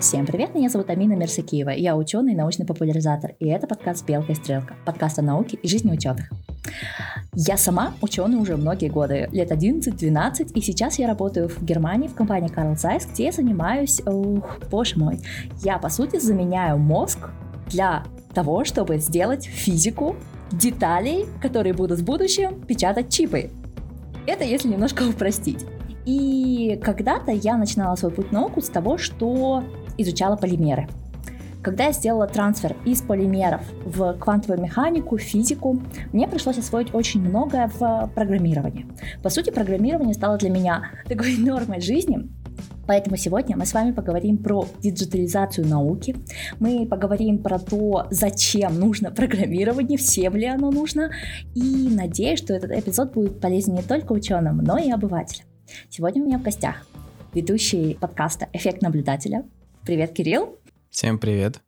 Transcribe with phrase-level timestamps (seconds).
[0.00, 4.32] Всем привет, меня зовут Амина Мерсакиева, я ученый и научный популяризатор, и это подкаст «Белка
[4.32, 6.30] и стрелка», подкаст о науке и жизни ученых.
[7.34, 12.14] Я сама ученый уже многие годы, лет 11-12, и сейчас я работаю в Германии в
[12.14, 15.20] компании Carl Zeiss, где я занимаюсь, ух, боже мой,
[15.62, 17.28] я по сути заменяю мозг
[17.68, 20.16] для того, чтобы сделать физику
[20.50, 23.50] деталей, которые будут в будущем печатать чипы.
[24.26, 25.66] Это если немножко упростить.
[26.06, 29.62] И когда-то я начинала свой путь в науку с того, что
[30.02, 30.88] изучала полимеры.
[31.62, 35.78] Когда я сделала трансфер из полимеров в квантовую механику, физику,
[36.12, 38.86] мне пришлось освоить очень многое в программировании.
[39.22, 42.28] По сути, программирование стало для меня такой нормой жизни,
[42.86, 46.16] Поэтому сегодня мы с вами поговорим про диджитализацию науки,
[46.58, 51.12] мы поговорим про то, зачем нужно программирование, всем ли оно нужно,
[51.54, 55.46] и надеюсь, что этот эпизод будет полезен не только ученым, но и обывателям.
[55.88, 56.84] Сегодня у меня в гостях
[57.32, 59.44] ведущий подкаста «Эффект наблюдателя».
[59.84, 60.58] Привет, Кирилл.
[60.90, 61.62] Всем привет.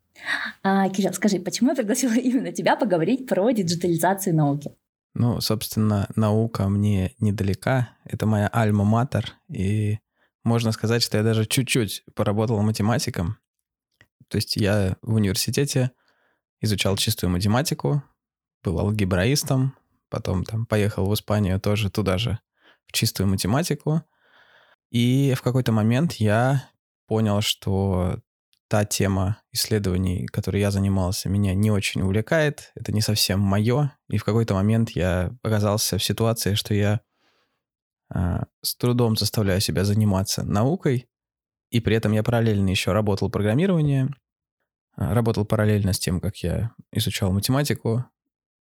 [0.62, 4.70] А, Кирилл, скажи, почему я пригласила именно тебя поговорить про диджитализацию науки?
[5.14, 7.96] Ну, собственно, наука мне недалека.
[8.04, 9.32] Это моя альма-матер.
[9.48, 9.98] И
[10.44, 13.38] можно сказать, что я даже чуть-чуть поработал математиком.
[14.28, 15.90] То есть я в университете
[16.60, 18.02] изучал чистую математику,
[18.62, 19.74] был алгебраистом,
[20.08, 22.38] потом там поехал в Испанию тоже туда же
[22.86, 24.02] в чистую математику.
[24.90, 26.68] И в какой-то момент я
[27.06, 28.20] понял, что
[28.68, 33.96] та тема исследований, которой я занимался, меня не очень увлекает, это не совсем мое.
[34.08, 37.00] И в какой-то момент я оказался в ситуации, что я
[38.14, 41.06] э, с трудом заставляю себя заниматься наукой,
[41.70, 44.14] и при этом я параллельно еще работал программированием,
[44.96, 48.06] работал параллельно с тем, как я изучал математику,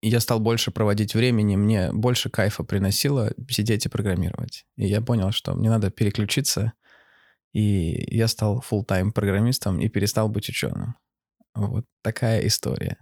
[0.03, 4.65] я стал больше проводить времени, мне больше кайфа приносило сидеть и программировать.
[4.77, 6.73] И я понял, что мне надо переключиться,
[7.53, 10.97] и я стал full-time программистом и перестал быть ученым.
[11.55, 12.99] Вот такая история.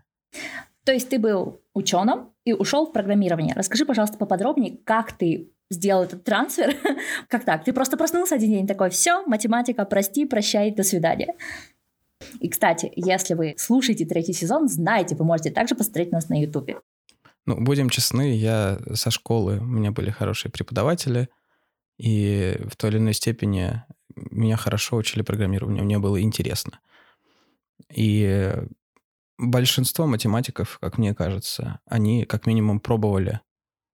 [0.85, 3.55] То есть ты был ученым и ушел в программирование.
[3.55, 6.75] Расскажи, пожалуйста, поподробнее, как ты сделал этот трансфер.
[7.29, 7.65] как так?
[7.65, 11.35] Ты просто проснулся один день такой, все, математика, прости, прощай, до свидания.
[12.41, 16.79] И, кстати, если вы слушаете третий сезон, знаете, вы можете также посмотреть нас на Ютубе.
[17.47, 21.29] Ну, будем честны, я со школы, у меня были хорошие преподаватели,
[21.99, 23.83] и в той или иной степени
[24.31, 26.81] меня хорошо учили программированию, мне было интересно.
[27.95, 28.55] И
[29.39, 33.41] большинство математиков, как мне кажется, они как минимум пробовали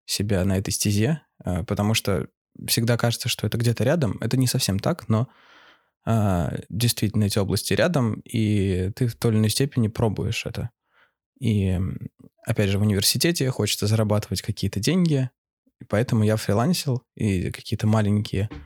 [0.06, 2.28] себя на этой стезе, э, потому что
[2.66, 4.18] всегда кажется, что это где-то рядом.
[4.20, 5.28] Это не совсем так, но
[6.06, 10.70] а, действительно эти области рядом, и ты в той или иной степени пробуешь это.
[11.40, 11.78] И,
[12.46, 15.30] опять же, в университете хочется зарабатывать какие-то деньги,
[15.88, 18.56] поэтому я фрилансил и какие-то маленькие э,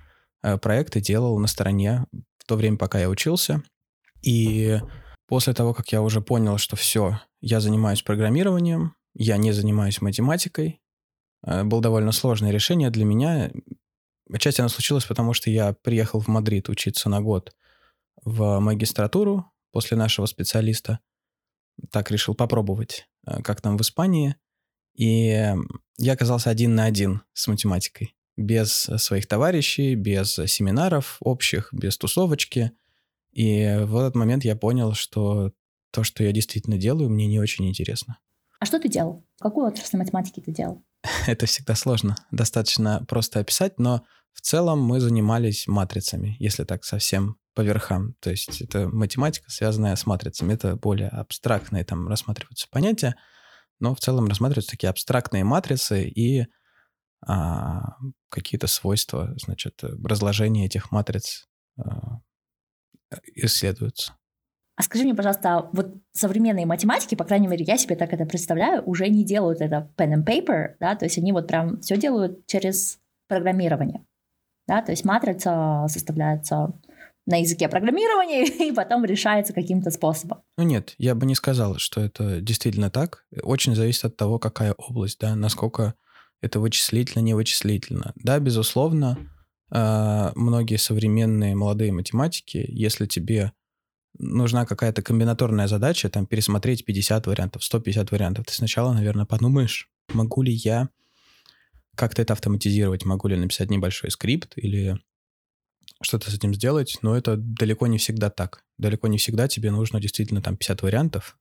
[0.43, 2.07] проекты делал на стороне
[2.39, 3.63] в то время, пока я учился.
[4.23, 4.81] И
[5.27, 10.81] после того, как я уже понял, что все, я занимаюсь программированием, я не занимаюсь математикой,
[11.45, 13.51] э, было довольно сложное решение для меня.
[14.33, 17.55] Отчасти оно случилось, потому что я приехал в Мадрид учиться на год
[18.25, 21.01] в магистратуру после нашего специалиста.
[21.91, 24.37] Так решил попробовать, э, как там в Испании.
[24.95, 25.55] И
[25.97, 28.17] я оказался один на один с математикой.
[28.39, 32.73] Без своих товарищей, без семинаров общих, без тусовочки.
[33.33, 35.53] И в этот момент я понял, что
[35.91, 38.19] то, что я действительно делаю, мне не очень интересно.
[38.61, 39.25] А что ты делал?
[39.41, 40.85] Какую отрасль математики ты делал?
[41.27, 42.17] Это всегда сложно.
[42.31, 48.15] Достаточно просто описать, но в целом мы занимались матрицами, если так совсем по верхам.
[48.21, 50.55] То есть это математика, связанная с матрицами.
[50.55, 53.17] Это более абстрактные там рассматриваются понятия,
[53.81, 56.47] но в целом рассматриваются такие абстрактные матрицы и
[57.27, 57.97] а,
[58.29, 61.47] какие-то свойства, значит, разложения этих матриц
[61.79, 62.21] а,
[63.35, 64.15] исследуются.
[64.77, 68.85] А скажи мне, пожалуйста, вот современные математики, по крайней мере, я себе так это представляю,
[68.85, 72.47] уже не делают это pen and paper, да, то есть они вот прям все делают
[72.47, 74.05] через программирование
[74.69, 76.79] да, то есть матрица составляется
[77.27, 80.43] на языке программирования и потом решается каким-то способом.
[80.57, 83.25] Ну нет, я бы не сказал, что это действительно так.
[83.43, 85.95] Очень зависит от того, какая область, да, насколько
[86.41, 88.13] это вычислительно, не вычислительно.
[88.17, 89.19] Да, безусловно,
[89.71, 93.53] а, многие современные молодые математики, если тебе
[94.19, 100.43] нужна какая-то комбинаторная задача, там пересмотреть 50 вариантов, 150 вариантов, ты сначала, наверное, подумаешь, могу
[100.43, 100.89] ли я
[101.95, 104.99] как-то это автоматизировать, могу ли написать небольшой скрипт или
[106.01, 108.65] что-то с этим сделать, но это далеко не всегда так.
[108.79, 111.37] Далеко не всегда тебе нужно действительно там 50 вариантов.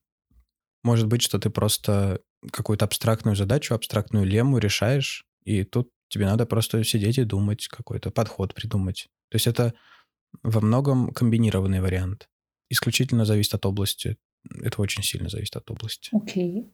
[0.82, 2.20] Может быть, что ты просто
[2.52, 8.10] какую-то абстрактную задачу, абстрактную лему решаешь, и тут тебе надо просто сидеть и думать, какой-то
[8.10, 9.08] подход придумать.
[9.30, 9.74] То есть это
[10.42, 12.28] во многом комбинированный вариант.
[12.70, 14.18] исключительно зависит от области.
[14.62, 16.10] Это очень сильно зависит от области.
[16.12, 16.62] Окей.
[16.62, 16.70] Okay.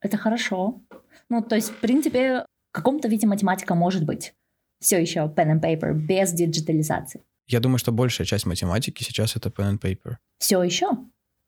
[0.00, 0.82] Это хорошо.
[1.28, 4.34] Ну, то есть, в принципе, в каком-то виде математика может быть
[4.80, 7.22] все еще pen and paper без диджитализации.
[7.46, 10.16] Я думаю, что большая часть математики сейчас это pen and paper.
[10.38, 10.90] Все еще?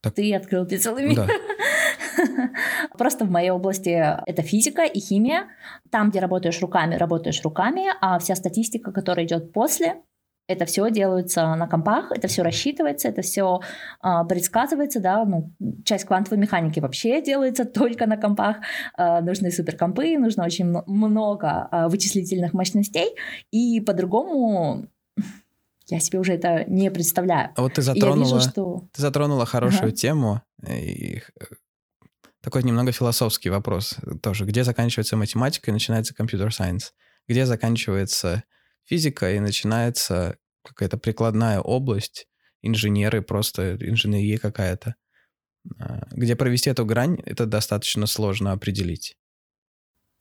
[0.01, 0.15] Так...
[0.15, 1.17] Ты открыл ты целый мир.
[1.17, 1.29] Да.
[2.99, 3.89] Просто в моей области
[4.27, 5.49] это физика и химия.
[5.91, 9.97] Там, где работаешь руками, работаешь руками, а вся статистика, которая идет после,
[10.51, 13.61] это все делается на компах, это все рассчитывается, это все
[14.01, 15.53] а, предсказывается, да, ну,
[15.85, 18.57] часть квантовой механики вообще делается только на компах,
[18.97, 23.15] а, нужны суперкомпы, нужно очень много а, вычислительных мощностей,
[23.53, 24.87] и по-другому
[25.87, 27.51] я себе уже это не представляю.
[27.57, 28.85] А вот ты затронула, вижу, что...
[28.93, 29.97] ты затронула хорошую ага.
[29.97, 31.21] тему, и
[32.43, 34.45] такой немного философский вопрос тоже.
[34.45, 36.95] Где заканчивается математика и начинается компьютер-сайенс?
[37.29, 38.45] Где заканчивается
[38.85, 42.27] физика и начинается какая-то прикладная область,
[42.63, 44.97] инженеры, просто инженерия какая-то.
[45.79, 49.17] А, где провести эту грань, это достаточно сложно определить.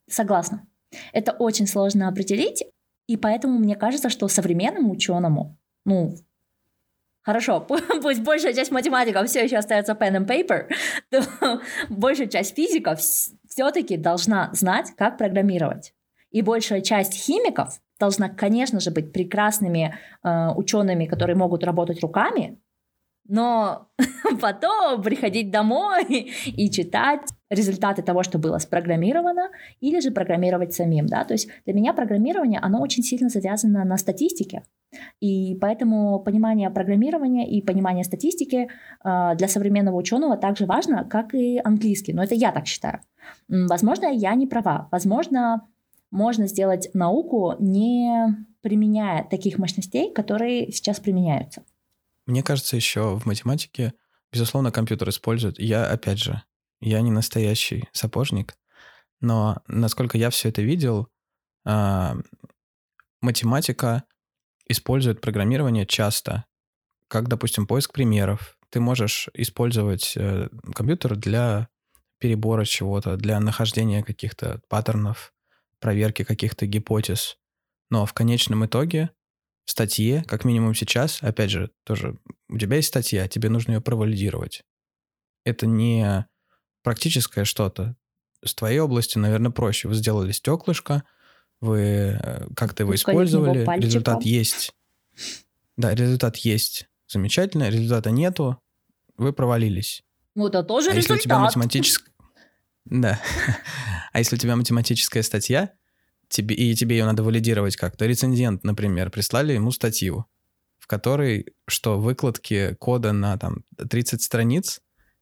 [0.08, 0.66] Согласна.
[1.12, 2.64] Это очень сложно определить,
[3.06, 6.16] и поэтому мне кажется, что современному ученому, ну,
[7.22, 7.60] хорошо,
[8.02, 10.68] пусть большая часть математиков все еще остается pen and paper,
[11.10, 15.94] то большая часть физиков все-таки должна знать, как программировать.
[16.30, 22.58] И большая часть химиков должна, конечно же, быть прекрасными э, учеными, которые могут работать руками,
[23.30, 23.88] но
[24.40, 26.04] потом приходить домой
[26.46, 29.50] и читать результаты того, что было спрограммировано,
[29.80, 31.06] или же программировать самим.
[31.06, 31.24] Да?
[31.24, 34.62] То есть для меня программирование, оно очень сильно завязано на статистике.
[35.20, 38.68] И поэтому понимание программирования и понимание статистики
[39.04, 42.12] э, для современного ученого также важно, как и английский.
[42.12, 43.00] Но это я так считаю.
[43.48, 44.88] Возможно, я не права.
[44.90, 45.66] Возможно,
[46.10, 51.62] можно сделать науку, не применяя таких мощностей, которые сейчас применяются.
[52.26, 53.94] Мне кажется, еще в математике,
[54.32, 55.58] безусловно, компьютер используют.
[55.58, 56.42] Я, опять же,
[56.80, 58.56] я не настоящий сапожник,
[59.20, 61.08] но насколько я все это видел,
[61.64, 62.16] а,
[63.20, 64.04] математика
[64.66, 66.44] использует программирование часто,
[67.08, 68.56] как, допустим, поиск примеров.
[68.70, 71.68] Ты можешь использовать э, компьютер для
[72.18, 75.34] перебора чего-то, для нахождения каких-то паттернов,
[75.80, 77.36] проверки каких-то гипотез.
[77.90, 79.10] Но в конечном итоге
[79.64, 82.16] в статье, как минимум сейчас, опять же, тоже
[82.48, 84.62] у тебя есть статья, тебе нужно ее провалидировать.
[85.44, 86.26] Это не
[86.82, 87.96] практическое что-то.
[88.44, 89.88] С твоей области, наверное, проще.
[89.88, 91.04] Вы сделали стеклышко,
[91.60, 94.72] вы э, как-то его использовали, результат есть.
[95.76, 96.88] Да, результат есть.
[97.06, 98.60] Замечательно, результата нету,
[99.16, 100.02] вы провалились.
[100.34, 101.16] Ну, это тоже а результат.
[101.16, 102.14] если у тебя математическая...
[102.86, 103.20] Да.
[104.12, 105.72] А если у тебя математическая статья,
[106.28, 110.26] тебе, и тебе ее надо валидировать как-то, рецензент, например, прислали ему статью,
[110.78, 114.80] в которой, что, выкладки кода на там 30 страниц,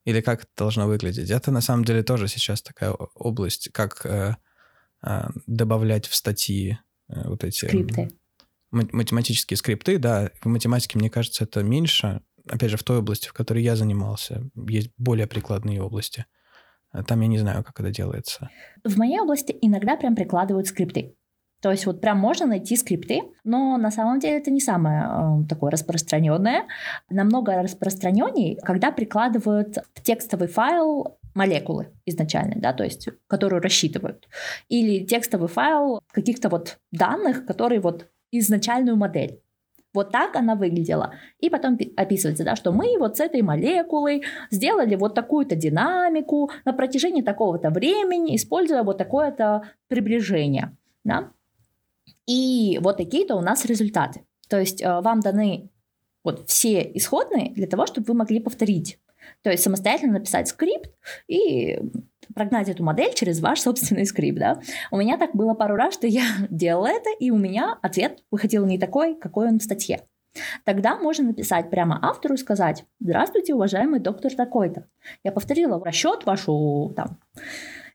[0.08, 1.28] или как это должно выглядеть?
[1.28, 4.36] Это на самом деле тоже сейчас такая область, как э,
[5.02, 6.78] э, добавлять в статьи
[7.10, 7.66] э, вот эти...
[7.66, 8.08] Скрипты.
[8.70, 10.30] Математические скрипты, да.
[10.40, 12.22] В математике, мне кажется, это меньше.
[12.48, 16.24] Опять же, в той области, в которой я занимался, есть более прикладные области.
[16.90, 18.48] А там я не знаю, как это делается.
[18.84, 21.16] В моей области иногда прям прикладывают скрипты.
[21.60, 25.48] То есть вот прям можно найти скрипты, но на самом деле это не самое э,
[25.48, 26.66] такое распространенное.
[27.10, 34.28] Намного распространенней, когда прикладывают в текстовый файл молекулы изначально, да, то есть, которую рассчитывают.
[34.68, 39.40] Или текстовый файл каких-то вот данных, которые вот изначальную модель.
[39.94, 41.14] Вот так она выглядела.
[41.40, 46.72] И потом описывается, да, что мы вот с этой молекулой сделали вот такую-то динамику на
[46.72, 50.76] протяжении такого-то времени, используя вот такое-то приближение.
[51.04, 51.30] Да?
[52.28, 54.20] И вот такие-то у нас результаты.
[54.48, 55.70] То есть э, вам даны
[56.22, 59.00] вот все исходные для того, чтобы вы могли повторить.
[59.42, 60.90] То есть самостоятельно написать скрипт
[61.26, 61.80] и
[62.34, 64.60] прогнать эту модель через ваш собственный скрипт, да.
[64.90, 68.66] У меня так было пару раз, что я делала это, и у меня ответ выходил
[68.66, 70.02] не такой, какой он в статье.
[70.64, 74.86] Тогда можно написать прямо автору и сказать, здравствуйте, уважаемый доктор такой-то.
[75.24, 77.18] Я повторила расчет вашу там,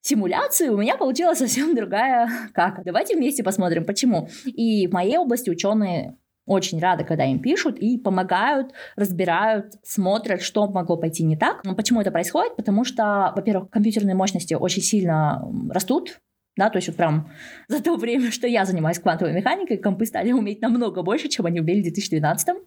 [0.04, 2.84] симуляцию, у меня получилась совсем другая как.
[2.84, 4.30] Давайте вместе посмотрим, почему.
[4.46, 10.68] И в моей области ученые очень рады, когда им пишут и помогают, разбирают, смотрят, что
[10.68, 11.64] могло пойти не так.
[11.78, 12.58] Почему это происходит?
[12.58, 16.20] Потому что, во-первых, компьютерные мощности очень сильно растут,
[16.56, 17.32] да, то есть вот прям
[17.68, 21.62] за то время, что я занимаюсь квантовой механикой, компы стали уметь намного больше, чем они
[21.62, 22.58] умели в 2012.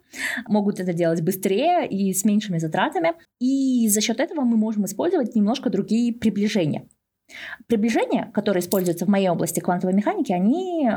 [0.47, 3.13] Могут это делать быстрее и с меньшими затратами.
[3.39, 6.87] И за счет этого мы можем использовать немножко другие приближения.
[7.67, 10.89] Приближения, которые используются в моей области квантовой механики, они,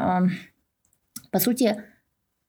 [1.31, 1.83] по сути,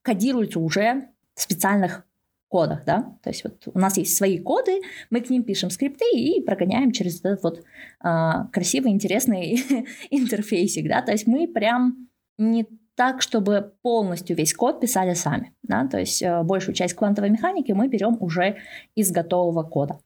[0.02, 2.06] кодируются уже в специальных
[2.52, 6.06] кодах, да, то есть вот у нас есть свои коды, мы к ним пишем скрипты
[6.14, 7.64] и прогоняем через этот вот
[8.02, 9.64] а, красивый, интересный
[10.12, 15.88] интерфейсик, да, то есть мы прям не так, чтобы полностью весь код писали сами, да,
[15.88, 18.58] то есть э, большую часть квантовой механики мы берем уже
[18.96, 20.00] из готового кода.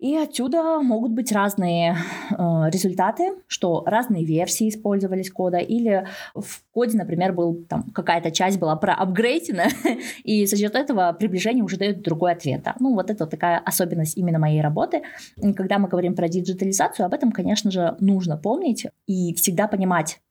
[0.00, 1.94] И отсюда могут быть разные
[2.30, 2.34] э,
[2.70, 8.76] результаты, что разные версии использовались кода, или в коде, например, был там какая-то часть была
[8.76, 9.64] проапгрейдена,
[10.24, 12.62] и за счет этого приближение уже дает другой ответ.
[12.62, 12.76] Да?
[12.80, 15.02] Ну, вот это такая особенность именно моей работы.
[15.36, 20.22] И когда мы говорим про диджитализацию, об этом, конечно же, нужно помнить и всегда понимать,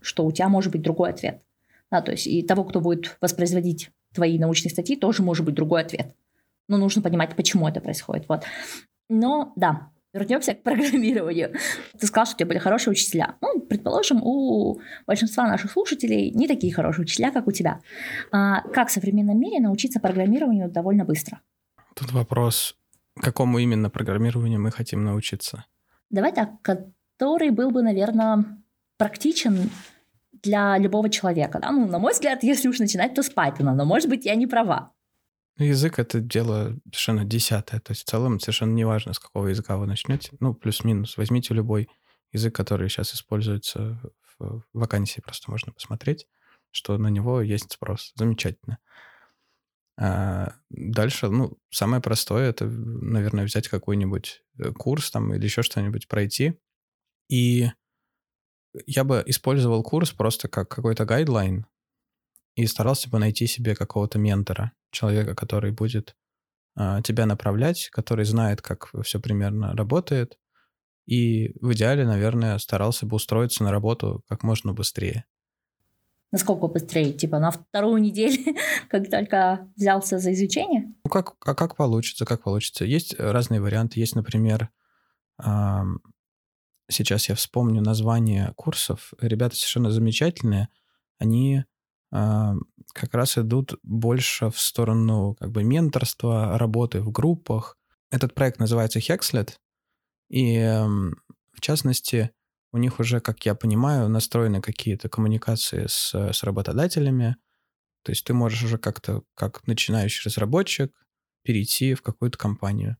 [0.00, 1.42] что у тебя может быть другой ответ.
[1.90, 5.80] Да, то есть и того, кто будет воспроизводить твои научные статьи, тоже может быть другой
[5.80, 6.14] ответ.
[6.68, 8.28] Но нужно понимать, почему это происходит.
[8.28, 8.44] Вот.
[9.10, 11.52] Но да, вернемся к программированию.
[11.98, 13.34] Ты сказал, что у тебя были хорошие учителя.
[13.40, 17.80] Ну, предположим, у большинства наших слушателей не такие хорошие учителя, как у тебя.
[18.32, 21.40] А как в современном мире научиться программированию довольно быстро?
[21.94, 22.76] Тут вопрос,
[23.20, 25.64] какому именно программированию мы хотим научиться?
[26.08, 28.44] Давай так, который был бы, наверное,
[28.96, 29.70] практичен
[30.42, 31.58] для любого человека.
[31.60, 31.72] Да?
[31.72, 34.46] Ну, на мой взгляд, если уж начинать, то с Python, но, может быть, я не
[34.46, 34.92] права.
[35.60, 37.80] Ну, язык— это дело совершенно десятое.
[37.80, 40.30] То есть в целом совершенно неважно, с какого языка вы начнете.
[40.40, 41.18] Ну, плюс-минус.
[41.18, 41.90] Возьмите любой
[42.32, 44.00] язык, который сейчас используется
[44.38, 46.26] в вакансии, просто можно посмотреть,
[46.70, 48.12] что на него есть спрос.
[48.14, 48.78] Замечательно.
[49.98, 56.08] А дальше, ну, самое простое— это, наверное, взять какой-нибудь э, курс там или еще что-нибудь
[56.08, 56.58] пройти.
[57.28, 57.68] И
[58.86, 61.66] я бы использовал курс просто как какой-то гайдлайн,
[62.54, 66.16] и старался бы найти себе какого-то ментора, человека, который будет
[66.76, 70.38] а, тебя направлять, который знает, как все примерно работает,
[71.06, 75.24] и в идеале, наверное, старался бы устроиться на работу как можно быстрее.
[76.32, 77.12] Насколько быстрее?
[77.12, 78.54] Типа на вторую неделю,
[78.88, 80.94] как только взялся за изучение?
[81.04, 82.84] Ну, как, а как получится, как получится.
[82.84, 83.98] Есть разные варианты.
[83.98, 84.70] Есть, например,
[86.88, 89.12] сейчас я вспомню название курсов.
[89.20, 90.68] Ребята совершенно замечательные.
[91.18, 91.64] Они
[92.10, 97.78] как раз идут больше в сторону как бы менторства, работы в группах.
[98.10, 99.52] Этот проект называется Hexlet,
[100.28, 100.58] и
[101.52, 102.30] в частности
[102.72, 107.36] у них уже, как я понимаю, настроены какие-то коммуникации с, с работодателями.
[108.02, 110.94] То есть ты можешь уже как-то, как начинающий разработчик,
[111.42, 112.96] перейти в какую-то компанию.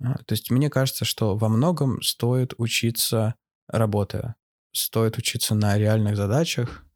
[0.00, 3.34] А, то есть мне кажется, что во многом стоит учиться
[3.66, 4.36] работая,
[4.72, 6.87] стоит учиться на реальных задачах, а,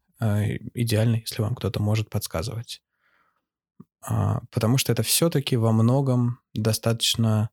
[0.73, 2.81] идеально, если вам кто-то может подсказывать.
[4.01, 7.49] А, потому что это все-таки во многом достаточно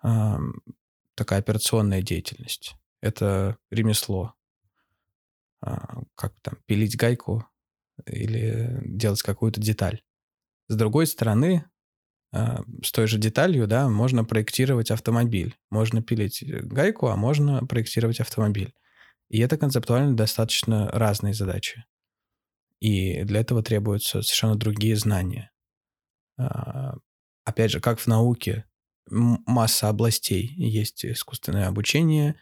[0.00, 2.76] такая операционная деятельность.
[3.00, 4.34] Это ремесло.
[5.60, 7.44] А, как там, пилить гайку
[8.06, 10.02] или делать какую-то деталь.
[10.68, 11.64] С другой стороны,
[12.30, 15.56] с той же деталью, да, можно проектировать автомобиль.
[15.70, 18.74] Можно пилить гайку, а можно проектировать автомобиль.
[19.28, 21.84] И это концептуально достаточно разные задачи.
[22.80, 25.50] И для этого требуются совершенно другие знания.
[26.36, 26.94] А,
[27.44, 28.64] опять же, как в науке,
[29.10, 30.54] масса областей.
[30.56, 32.36] Есть искусственное обучение,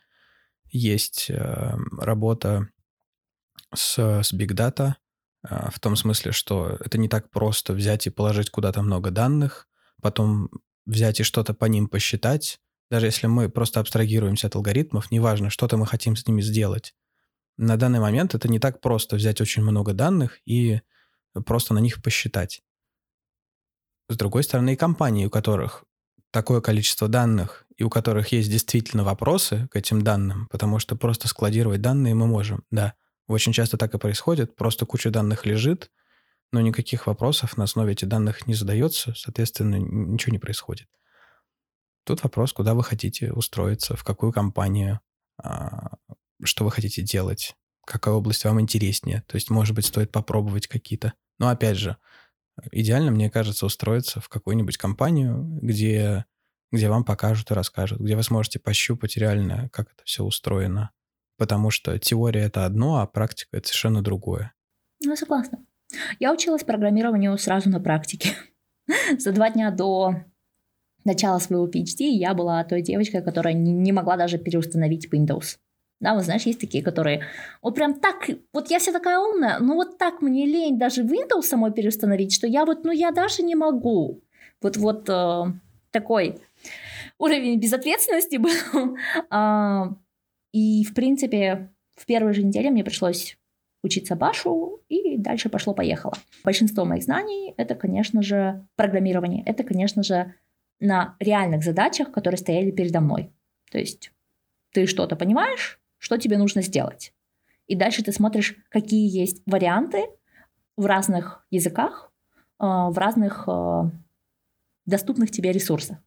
[0.71, 2.69] есть э, работа
[3.75, 4.95] с, с Big Data,
[5.43, 9.69] а, в том смысле, что это не так просто взять и положить куда-то много данных,
[10.03, 10.51] потом
[10.85, 15.77] взять и что-то по ним посчитать, даже если мы просто абстрагируемся от алгоритмов, неважно, что-то
[15.77, 16.95] мы хотим с ними сделать.
[17.57, 20.81] На данный момент это не так просто взять очень много данных и
[21.45, 22.63] просто на них посчитать.
[24.09, 25.85] С другой стороны, и компании, у которых
[26.31, 31.29] такое количество данных и у которых есть действительно вопросы к этим данным, потому что просто
[31.29, 32.95] складировать данные мы можем, да.
[33.27, 35.91] Очень часто так и происходит, просто куча данных лежит,
[36.53, 40.89] но никаких вопросов на основе этих данных не задается, соответственно, ничего не происходит.
[42.07, 45.01] Тут вопрос, куда вы хотите устроиться, в какую компанию,
[45.43, 45.97] а,
[46.41, 49.25] что вы хотите делать, какая область вам интереснее.
[49.27, 51.15] То есть, может быть, стоит попробовать какие-то.
[51.41, 51.97] Но опять же,
[52.71, 56.27] идеально, мне кажется, устроиться в какую-нибудь компанию, где,
[56.71, 60.93] где вам покажут и расскажут, где вы сможете пощупать реально, как это все устроено.
[61.37, 64.55] Потому что теория это одно, а практика это совершенно другое.
[65.03, 65.59] Ну, согласна.
[66.21, 68.37] Я училась программированию сразу на практике.
[69.19, 70.25] За два дня до
[71.07, 75.57] начала своего PhD я была той девочкой, которая не могла даже переустановить Windows.
[75.99, 77.23] Да, вот знаешь, есть такие, которые
[77.63, 81.43] вот прям так, вот я вся такая умная, но вот так мне лень даже Windows
[81.43, 84.23] самой переустановить, что я вот, ну я даже не могу.
[84.61, 85.45] Вот, вот э,
[85.91, 86.39] такой
[87.19, 88.51] уровень безответственности был.
[89.31, 89.95] а,
[90.53, 93.39] и, в принципе, в первой же неделе мне пришлось
[93.83, 96.15] учиться Башу, и дальше пошло-поехало.
[96.45, 99.43] Большинство моих знаний— это, конечно же, программирование.
[99.47, 100.35] Это, конечно же,
[100.81, 103.33] на реальных задачах, которые стояли передо мной.
[103.71, 104.13] То есть
[104.73, 107.13] ты что-то понимаешь, что тебе нужно сделать.
[107.67, 110.07] И дальше ты смотришь, какие есть варианты
[110.77, 112.13] в разных языках,
[112.61, 113.91] э, в разных э,
[114.85, 115.99] доступных тебе ресурсах.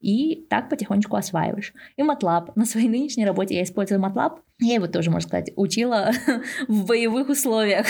[0.00, 1.74] И так потихонечку осваиваешь.
[1.96, 2.52] И MATLAB.
[2.54, 4.40] На своей нынешней работе я использую MATLAB.
[4.58, 6.10] Я его тоже, можно сказать, учила
[6.68, 7.86] в боевых условиях.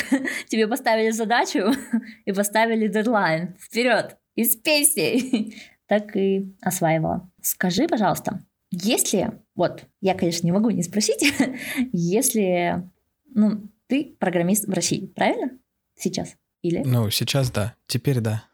[0.48, 1.72] Тебе поставили задачу
[2.24, 3.54] и поставили дедлайн.
[3.60, 4.16] Вперед!
[4.34, 5.54] Из песни!
[5.90, 7.28] Так и осваивала.
[7.42, 11.34] Скажи, пожалуйста, если, вот, я, конечно, не могу не спросить,
[11.92, 12.88] если,
[13.34, 15.50] ну, ты программист в России, правильно?
[15.98, 16.36] Сейчас?
[16.62, 16.84] Или?
[16.84, 18.44] Ну, сейчас да, теперь да.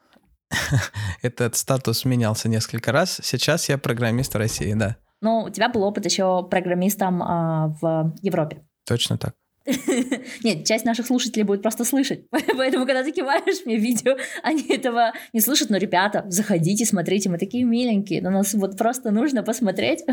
[1.23, 3.21] Этот статус менялся несколько раз.
[3.23, 4.97] Сейчас я программист в России, да.
[5.21, 8.65] Но у тебя был опыт еще программистом а, в Европе.
[8.87, 9.35] Точно так.
[10.45, 12.25] Нет, часть наших слушателей будет просто слышать.
[12.31, 15.71] Поэтому, когда ты киваешь мне видео, они этого не слышат.
[15.71, 18.21] Но, ребята, заходите, смотрите, мы такие миленькие.
[18.27, 20.05] У нас вот просто нужно посмотреть.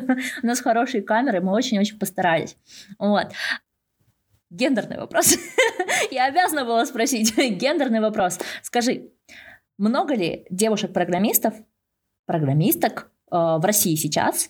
[0.42, 2.58] У нас хорошие камеры, мы очень-очень постарались.
[2.98, 3.28] Вот.
[4.50, 5.38] Гендерный вопрос.
[6.12, 7.36] Я обязана была спросить.
[7.38, 8.40] Гендерный вопрос.
[8.62, 9.10] Скажи,
[9.78, 11.56] много ли девушек-программистов,
[12.26, 14.50] программисток э, в России сейчас?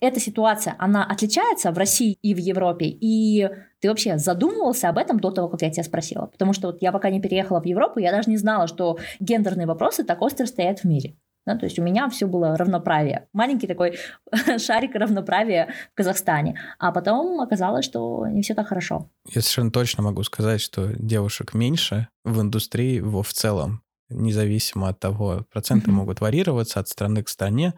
[0.00, 2.86] Эта ситуация, она отличается в России и в Европе?
[2.86, 3.48] И
[3.80, 6.26] ты вообще задумывался об этом до того, как я тебя спросила?
[6.26, 9.66] Потому что вот я пока не переехала в Европу, я даже не знала, что гендерные
[9.66, 11.16] вопросы так остро стоят в мире.
[11.46, 13.28] Да, то есть у меня все было равноправие.
[13.32, 13.98] Маленький такой
[14.58, 16.60] шарик равноправия в Казахстане.
[16.78, 19.10] А потом оказалось, что не все так хорошо.
[19.26, 25.46] Я совершенно точно могу сказать, что девушек меньше в индустрии в целом независимо от того,
[25.50, 27.74] проценты могут варьироваться от страны к стране,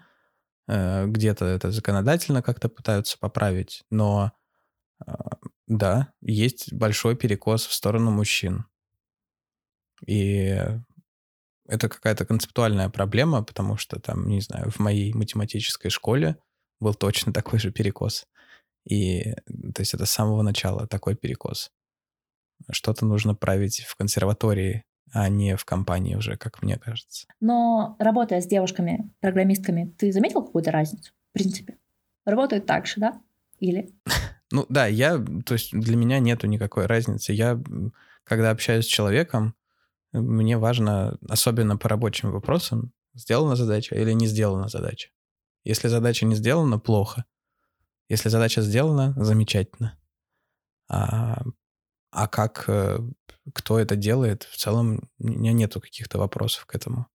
[1.06, 4.32] где-то это законодательно как-то пытаются поправить, но
[5.06, 5.12] э,
[5.66, 8.66] да, есть большой перекос в сторону мужчин.
[10.06, 10.58] И
[11.66, 16.36] это какая-то концептуальная проблема, потому что там, не знаю, в моей математической школе
[16.80, 18.26] был точно такой же перекос.
[18.84, 21.70] И то есть это с самого начала такой перекос.
[22.70, 27.26] Что-то нужно править в консерватории а не в компании уже, как мне кажется.
[27.40, 31.76] Но работая с девушками, программистками, ты заметил какую-то разницу, в принципе?
[32.24, 33.20] Работают так же, да?
[33.58, 33.90] Или?
[34.54, 37.32] Ну да, я, то есть для меня нету никакой разницы.
[37.32, 37.58] Я,
[38.22, 39.54] когда общаюсь с человеком,
[40.12, 45.08] мне важно, особенно по рабочим вопросам, сделана задача или не сделана задача.
[45.64, 47.24] Если задача не сделана, плохо.
[48.10, 49.98] Если задача сделана, замечательно.
[50.86, 51.42] А
[52.12, 52.98] а как, э,
[53.52, 57.06] кто это делает, в целом у меня нету каких-то вопросов к этому.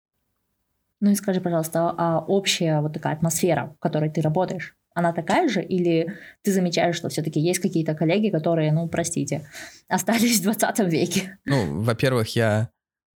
[1.01, 5.47] Ну и скажи, пожалуйста, а общая вот такая атмосфера, в которой ты работаешь, она такая
[5.49, 9.47] же, или ты замечаешь, что все-таки есть какие-то коллеги, которые, ну, простите,
[9.89, 11.39] остались в 20 веке?
[11.45, 12.71] Ну, во-первых, я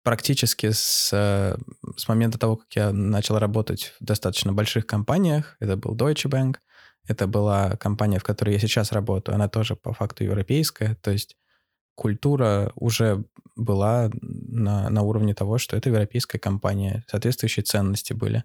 [0.03, 1.57] практически с, э,
[1.97, 6.57] с момента того, как я начал работать в достаточно больших компаниях, это был Deutsche Bank,
[7.07, 11.37] это была компания, в которой я сейчас работаю, она тоже по факту европейская, то есть
[11.99, 13.25] культура уже
[13.57, 18.45] была на, на уровне того, что это европейская компания, соответствующие ценности были.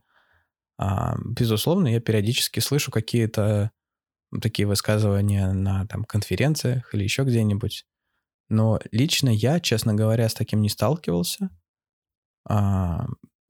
[0.79, 3.69] А, безусловно, я периодически слышу какие-то
[4.41, 7.85] такие высказывания на там, конференциях или еще где-нибудь.
[8.49, 11.51] Но лично я, честно говоря, с таким не сталкивался.
[12.49, 13.05] А,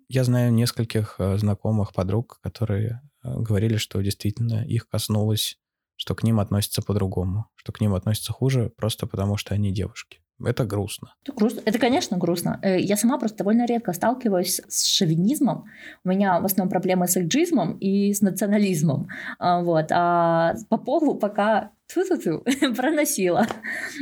[0.09, 5.57] я знаю нескольких э, знакомых подруг, которые э, говорили, что действительно их коснулось
[5.95, 10.19] что к ним относятся по-другому, что к ним относятся хуже просто потому, что они девушки.
[10.43, 11.13] Это грустно.
[11.23, 11.61] Это грустно.
[11.65, 12.59] Это, конечно, грустно.
[12.63, 15.65] Э, я сама просто довольно редко сталкиваюсь с шовинизмом.
[16.03, 19.07] У меня в основном проблемы с экджизмом и с национализмом.
[19.39, 19.85] А, вот.
[19.91, 22.43] А по полу пока ту-ту-ту,
[22.75, 23.45] проносила.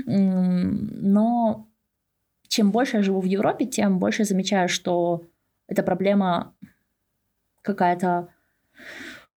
[0.05, 1.67] Но
[2.47, 5.23] чем больше я живу в Европе, тем больше я замечаю, что
[5.67, 6.53] эта проблема
[7.61, 8.29] какая-то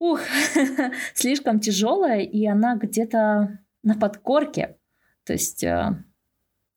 [0.04, 0.20] ух,
[1.14, 4.76] слишком тяжелая, и она где-то на подкорке.
[5.24, 6.02] То есть э,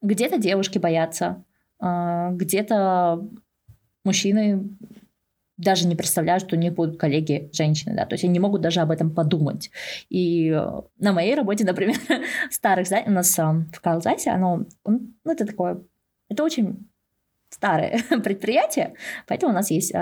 [0.01, 1.43] где-то девушки боятся,
[1.81, 3.27] э, где-то
[4.03, 4.69] мужчины
[5.57, 8.61] даже не представляют, что у них будут коллеги женщины, да, то есть они не могут
[8.61, 9.71] даже об этом подумать.
[10.09, 11.97] И э, на моей работе, например,
[12.49, 15.81] старых, у нас в Карлзайсе, оно, ну, это такое,
[16.29, 16.89] это очень
[17.49, 18.93] старое предприятие,
[19.27, 19.93] поэтому у нас есть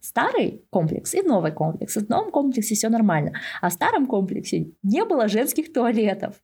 [0.00, 1.96] старый комплекс и новый комплекс.
[1.96, 6.40] В новом комплексе все нормально, а в старом комплексе не было женских туалетов.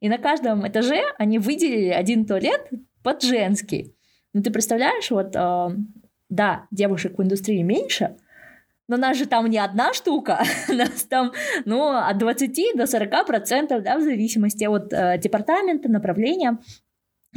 [0.00, 2.70] И на каждом этаже они выделили один туалет
[3.02, 3.94] под женский.
[4.32, 5.68] Ну ты представляешь, вот, э,
[6.28, 8.16] да, девушек в индустрии меньше,
[8.88, 11.32] но нас же там не одна штука, нас там,
[11.64, 16.58] ну, от 20 до 40 процентов, да, в зависимости от э, департамента, направления.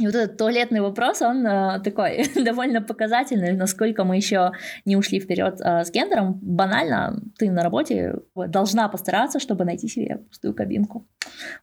[0.00, 4.52] И вот этот туалетный вопрос, он э, такой довольно показательный, насколько мы еще
[4.86, 6.38] не ушли вперед э, с гендером.
[6.40, 11.06] Банально, ты на работе должна постараться, чтобы найти себе пустую кабинку.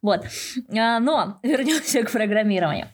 [0.03, 0.23] Вот.
[0.69, 2.87] А, но вернемся к программированию.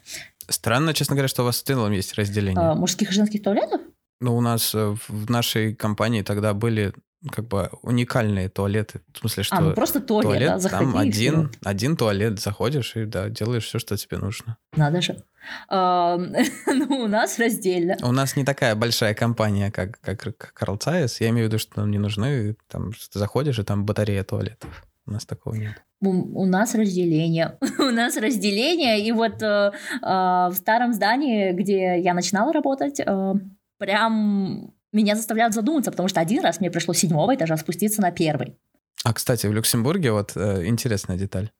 [0.47, 2.57] Странно, честно говоря, что у вас в целом есть разделение.
[2.57, 3.81] А, мужских и женских туалетов?
[4.21, 6.93] Ну, у нас э, в нашей компании тогда были
[7.31, 9.01] как бы уникальные туалеты.
[9.13, 9.55] В смысле, что...
[9.55, 13.65] А, ну просто туалет, туалет да, заходи Там один, один туалет, заходишь и, да, делаешь
[13.65, 14.57] все, что тебе нужно.
[14.75, 15.23] Надо же.
[15.69, 17.97] Ну, у нас раздельно.
[18.01, 21.19] У нас не такая большая компания, как, как, как Карл Цайс.
[21.19, 24.85] Я имею в виду, что нам не нужны, там, ты заходишь, и там батарея туалетов.
[25.05, 25.83] У нас такого нет.
[26.01, 26.09] У,
[26.41, 27.57] у нас разделение.
[27.79, 29.05] у нас разделение.
[29.05, 33.33] И вот э, э, в старом здании, где я начинала работать, э,
[33.77, 38.57] прям меня заставляют задуматься, потому что один раз мне пришлось седьмого этажа спуститься на первый.
[39.03, 41.51] А, кстати, в Люксембурге вот э, интересная деталь.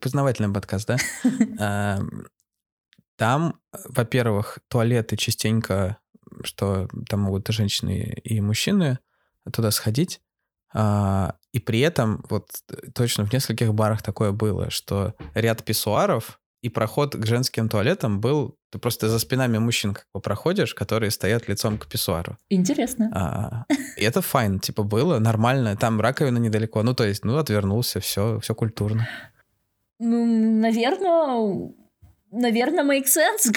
[0.00, 0.96] Познавательный подкаст, да?
[1.58, 2.26] Эм,
[3.16, 5.98] там, во-первых, туалеты частенько,
[6.42, 8.98] что там могут и женщины, и мужчины
[9.52, 10.20] туда сходить.
[10.72, 12.50] А, и при этом вот
[12.94, 18.56] точно в нескольких барах такое было, что ряд писсуаров и проход к женским туалетам был...
[18.70, 22.38] Ты просто за спинами мужчин как бы проходишь, которые стоят лицом к писсуару.
[22.48, 23.10] Интересно.
[23.14, 23.64] А,
[23.98, 25.76] и это файн, типа было нормально.
[25.76, 26.82] Там раковина недалеко.
[26.82, 29.06] Ну, то есть, ну, отвернулся, все, все культурно.
[29.98, 30.24] Ну,
[30.60, 31.74] наверное,
[32.32, 33.52] наверное, make sense,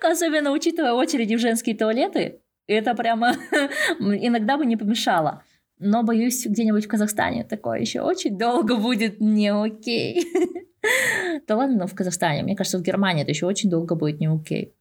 [0.00, 2.38] особенно учитывая очереди в женские туалеты.
[2.68, 3.34] Это прямо
[3.98, 5.42] иногда бы не помешало.
[5.80, 10.24] Но боюсь, где-нибудь в Казахстане такое еще очень долго будет не окей.
[11.46, 12.42] Да ладно, но в Казахстане.
[12.42, 14.74] Мне кажется, в Германии это еще очень долго будет не окей.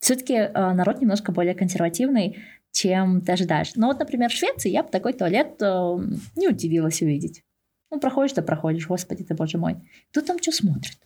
[0.00, 2.38] Все-таки э, народ немножко более консервативный,
[2.72, 3.74] чем ты ожидаешь.
[3.74, 5.98] Но вот, например, в Швеции я бы такой туалет э,
[6.36, 7.42] не удивилась увидеть.
[7.92, 9.76] Ну, проходишь, то проходишь, господи ты, боже мой.
[10.12, 10.96] Тут там что смотрит?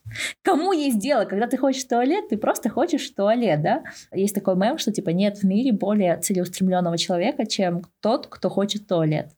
[0.43, 3.85] Кому есть дело, когда ты хочешь туалет, ты просто хочешь туалет, да?
[4.13, 8.87] Есть такой мем, что типа нет в мире более целеустремленного человека, чем тот, кто хочет
[8.87, 9.31] туалет.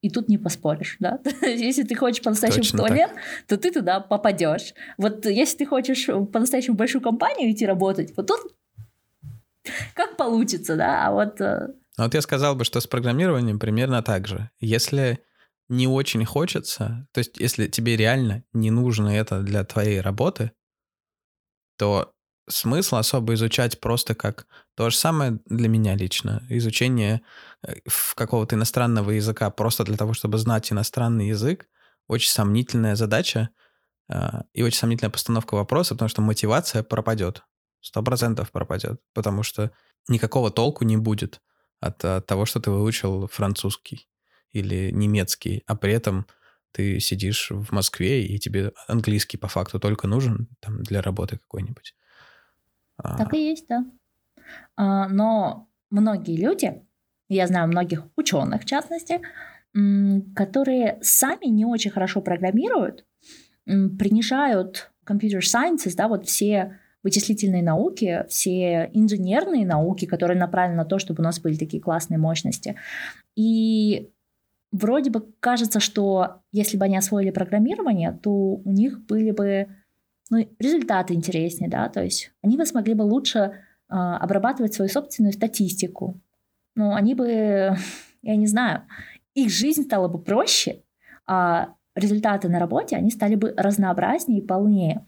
[0.00, 1.18] И тут не поспоришь, да?
[1.42, 3.22] если ты хочешь по-настоящему в туалет, так.
[3.48, 4.74] то ты туда попадешь.
[4.96, 8.54] Вот если ты хочешь по-настоящему в большую компанию идти работать, вот тут
[9.94, 11.06] как получится, да?
[11.06, 11.40] А вот...
[11.40, 14.50] Э, ну, вот я сказал бы, что с программированием примерно так же.
[14.60, 15.18] Если
[15.68, 20.52] не очень хочется, то есть если тебе реально не нужно это для твоей работы,
[21.76, 22.14] то
[22.48, 26.44] смысл особо изучать просто как то же самое для меня лично.
[26.48, 27.22] Изучение
[27.66, 27.74] э,
[28.14, 31.68] какого-то иностранного языка просто для того, чтобы знать иностранный язык,
[32.06, 33.50] очень сомнительная задача
[34.08, 37.42] а, и очень сомнительная постановка вопроса, потому что мотивация пропадет.
[37.80, 39.70] Сто процентов пропадет, потому что
[40.08, 41.40] никакого толку не будет
[41.80, 44.08] от, от того, что ты выучил французский
[44.50, 46.26] или немецкий, а при этом
[46.72, 51.94] ты сидишь в Москве, и тебе английский по факту только нужен там, для работы какой-нибудь.
[52.98, 53.16] А.
[53.16, 53.84] Так и есть, да.
[54.76, 56.82] А, но многие люди,
[57.28, 59.20] я знаю многих ученых в частности,
[60.34, 63.04] которые сами не очень хорошо программируют,
[63.64, 70.98] принижают computer sciences, да, вот все вычислительные науки, все инженерные науки, которые направлены на то,
[70.98, 72.76] чтобы у нас были такие классные мощности.
[73.36, 74.10] И
[74.72, 79.68] вроде бы кажется, что если бы они освоили программирование, то у них были бы
[80.30, 85.32] ну, результаты интереснее, да, то есть они бы смогли бы лучше э, обрабатывать свою собственную
[85.32, 86.20] статистику.
[86.74, 87.76] Ну, они бы,
[88.22, 88.82] я не знаю,
[89.34, 90.82] их жизнь стала бы проще,
[91.26, 95.06] а результаты на работе, они стали бы разнообразнее и полнее.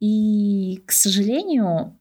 [0.00, 1.96] И, к сожалению,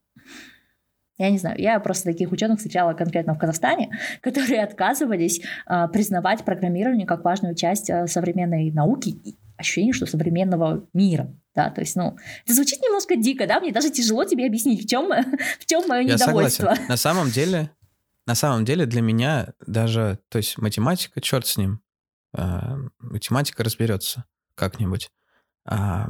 [1.18, 3.92] я не знаю, я просто таких ученых встречала конкретно в Казахстане,
[4.22, 9.16] которые отказывались э, признавать программирование как важную часть э, современной науки
[9.62, 11.34] ощущение, что современного мира.
[11.56, 14.88] Да, то есть, ну, это звучит немножко дико, да, мне даже тяжело тебе объяснить, в
[14.88, 15.10] чем,
[15.60, 16.68] в чем мое я недовольство.
[16.68, 16.88] Согласен.
[16.88, 17.72] На самом деле,
[18.26, 21.82] на самом деле для меня даже, то есть математика, черт с ним,
[22.38, 22.44] э,
[23.00, 25.10] математика разберется как-нибудь.
[25.66, 26.08] А,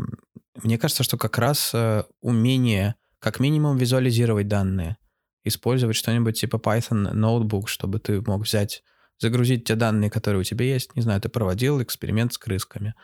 [0.61, 4.97] мне кажется, что как раз э, умение как минимум визуализировать данные,
[5.43, 8.83] использовать что-нибудь типа Python Notebook, чтобы ты мог взять,
[9.19, 10.95] загрузить те данные, которые у тебя есть.
[10.95, 12.95] Не знаю, ты проводил эксперимент с крысками.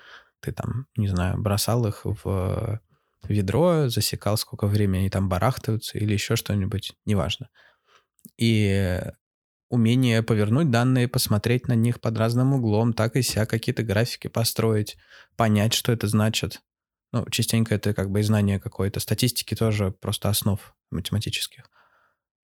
[0.41, 2.81] Ты там, не знаю, бросал их в
[3.23, 7.49] ведро, засекал, сколько времени они там барахтаются или еще что-нибудь, неважно.
[8.37, 9.01] И
[9.69, 14.97] умение повернуть данные, посмотреть на них под разным углом, так и ся, какие-то графики построить,
[15.35, 16.61] понять, что это значит.
[17.11, 21.69] Ну, частенько это как бы и знание какой-то статистики тоже просто основ математических.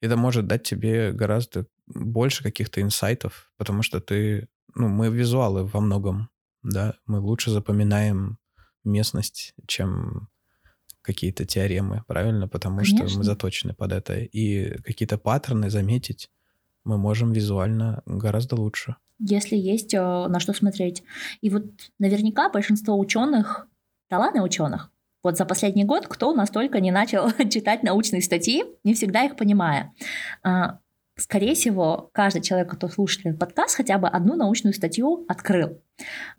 [0.02, 5.80] Это может дать тебе гораздо больше каких-то инсайтов, потому что ты, ну, мы визуалы во
[5.80, 6.30] многом,
[6.64, 8.38] да, мы лучше запоминаем
[8.84, 10.30] местность, чем
[11.02, 12.48] какие-то теоремы, правильно?
[12.48, 13.08] Потому Конечно.
[13.08, 14.20] что мы заточены под это.
[14.20, 16.30] И какие-то паттерны заметить
[16.84, 18.96] мы можем визуально гораздо лучше.
[19.20, 21.04] Если есть э, на что смотреть.
[21.42, 21.66] И вот
[22.00, 23.68] наверняка большинство ученых,
[24.10, 24.92] да ладно ученых,
[25.24, 29.94] вот за последний год кто настолько не начал читать научные статьи, не всегда их понимая.
[31.16, 35.80] Скорее всего, каждый человек, кто слушает этот подкаст, хотя бы одну научную статью открыл.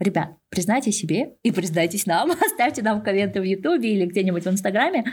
[0.01, 5.05] Ребят, признайте себе и признайтесь нам, оставьте нам комменты в Ютубе или где-нибудь в Инстаграме.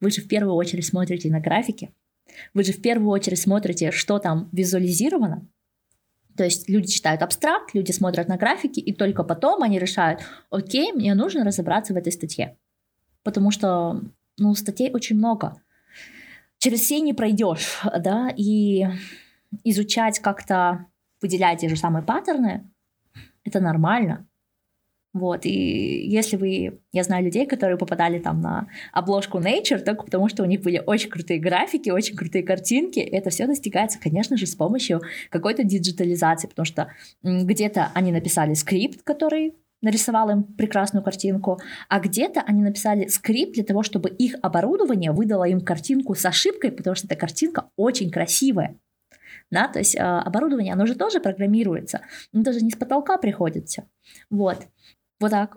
[0.00, 1.92] Вы же в первую очередь смотрите на графики,
[2.54, 5.46] вы же в первую очередь смотрите, что там визуализировано.
[6.36, 10.92] То есть люди читают абстракт, люди смотрят на графики, и только потом они решают, окей,
[10.92, 12.56] мне нужно разобраться в этой статье.
[13.24, 14.02] Потому что,
[14.38, 15.60] ну, статей очень много.
[16.58, 18.86] Через все не пройдешь, да, и
[19.64, 20.86] изучать как-то,
[21.20, 22.70] выделять те же самые паттерны,
[23.44, 24.26] это нормально.
[25.14, 30.28] Вот, и если вы, я знаю людей, которые попадали там на обложку Nature, только потому
[30.28, 34.46] что у них были очень крутые графики, очень крутые картинки, это все достигается, конечно же,
[34.46, 36.92] с помощью какой-то диджитализации, потому что
[37.22, 43.64] где-то они написали скрипт, который нарисовал им прекрасную картинку, а где-то они написали скрипт для
[43.64, 48.76] того, чтобы их оборудование выдало им картинку с ошибкой, потому что эта картинка очень красивая.
[49.50, 53.68] Да, то есть э, оборудование, оно же тоже программируется, но даже не с потолка приходит
[53.68, 53.84] все.
[54.30, 54.66] Вот.
[55.20, 55.56] Вот так.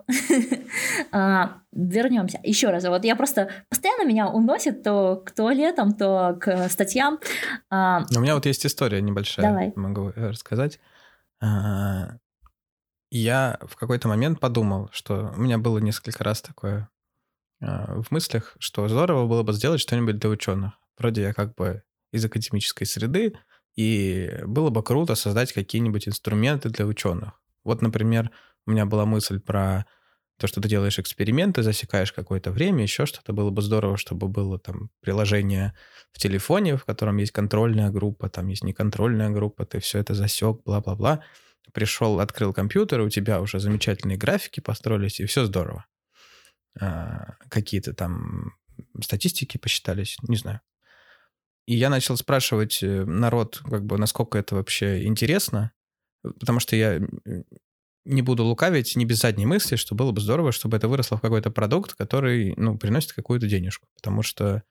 [1.12, 2.40] а, вернемся.
[2.42, 2.84] Еще раз.
[2.84, 7.20] Вот я просто постоянно меня уносит то к туалетам, то к статьям.
[7.70, 9.46] А, У меня вот есть история небольшая.
[9.46, 9.72] Давай.
[9.76, 10.80] Могу рассказать.
[11.40, 12.16] А,
[13.18, 16.88] я в какой-то момент подумал, что у меня было несколько раз такое
[17.60, 20.72] а, в мыслях, что здорово было бы сделать что-нибудь для ученых.
[20.98, 23.34] Вроде я как бы из академической среды,
[23.76, 27.32] и было бы круто создать какие-нибудь инструменты для ученых.
[27.64, 28.30] Вот, например,
[28.66, 29.86] у меня была мысль про
[30.38, 33.32] то, что ты делаешь эксперименты, засекаешь какое-то время, еще что-то.
[33.32, 35.74] Было бы здорово, чтобы было там приложение
[36.12, 40.62] в телефоне, в котором есть контрольная группа, там есть неконтрольная группа, ты все это засек,
[40.64, 41.22] бла-бла-бла.
[41.72, 45.86] Пришел, открыл компьютер, у тебя уже замечательные графики построились, и все здорово.
[46.80, 48.52] А, какие-то там
[49.00, 50.60] статистики посчитались, не знаю.
[51.66, 55.72] И я начал спрашивать э, народ, как бы, насколько это вообще интересно,
[56.22, 57.00] потому что я
[58.04, 61.20] не буду лукавить, не без задней мысли, что было бы здорово, чтобы это выросло в
[61.20, 63.86] какой-то продукт, который, ну, приносит какую-то денежку.
[63.94, 64.64] Потому что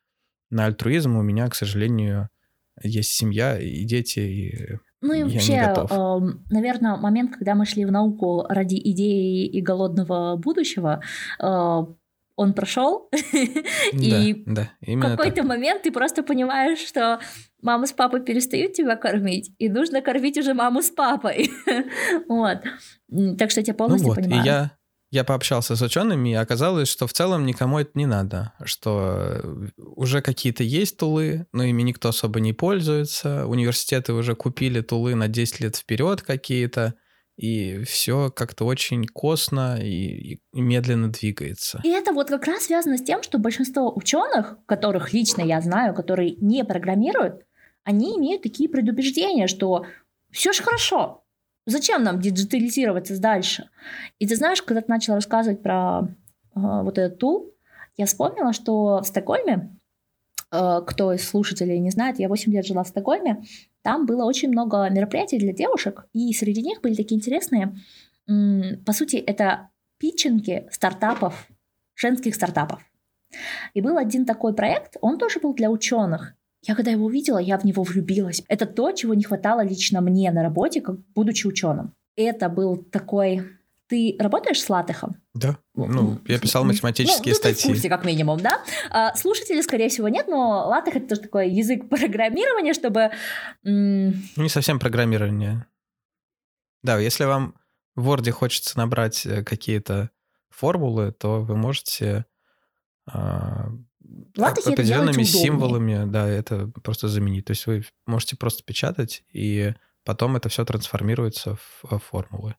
[0.49, 2.29] на альтруизм у меня, к сожалению,
[2.83, 5.91] есть семья и дети, и ну и вообще, не готов.
[5.91, 11.01] э, наверное, момент, когда мы шли в науку ради идеи и голодного будущего,
[11.39, 11.85] э,
[12.35, 13.09] он прошел,
[13.91, 17.19] и в какой-то момент ты просто понимаешь, что
[17.61, 21.51] мама с папой перестают тебя кормить, и нужно кормить уже маму с папой.
[22.27, 22.59] вот.
[23.37, 24.71] Так что я тебя Ну полностью и понимаю.
[25.11, 29.41] Я, пообщался с учеными, и оказалось, что в целом никому это не надо, что
[29.77, 35.27] уже какие-то есть тулы, но ими никто особо не пользуется, университеты уже купили тулы на
[35.27, 36.95] 10 лет вперед какие-то,
[37.35, 41.81] и все как-то очень косно и, и медленно двигается.
[41.83, 45.93] И это вот как раз связано с тем, что большинство ученых, которых лично я знаю,
[45.93, 47.41] которые не программируют,
[47.83, 49.85] они имеют такие предубеждения, что
[50.31, 51.20] все же хорошо,
[51.65, 53.69] зачем нам диджитализироваться дальше?
[54.19, 56.05] И ты знаешь, когда ты начал рассказывать про э,
[56.55, 57.53] вот этот тул,
[57.97, 59.77] я вспомнила, что в Стокгольме,
[60.51, 63.43] э, кто из слушателей не знает, я 8 лет жила в Стокгольме,
[63.81, 67.75] там было очень много мероприятий для девушек, и среди них были такие интересные,
[68.27, 71.47] м, по сути, это питчинги стартапов,
[71.95, 72.81] женских стартапов.
[73.73, 76.33] И был один такой проект, он тоже был для ученых.
[76.63, 78.43] Я когда его увидела, я в него влюбилась.
[78.47, 81.93] Это то, чего не хватало лично мне на работе, как будучи ученым.
[82.15, 83.43] Это был такой...
[83.87, 85.17] Ты работаешь с латехом?
[85.33, 87.69] Да, ну, я писал математические ну, в статьи.
[87.69, 88.61] курсе, как минимум, да?
[88.89, 93.11] А, слушатели, скорее всего, нет, но латех это тоже такой язык программирования, чтобы...
[93.63, 95.65] Ну, Не совсем программирование.
[96.83, 97.55] Да, если вам
[97.95, 100.09] в Word хочется набрать э, какие-то
[100.49, 102.25] формулы, то вы можете
[103.05, 103.67] а,
[104.37, 107.45] Латехи это определенными символами, да, это просто заменить.
[107.45, 112.55] То есть вы можете просто печатать, и потом это все трансформируется в э, формулы.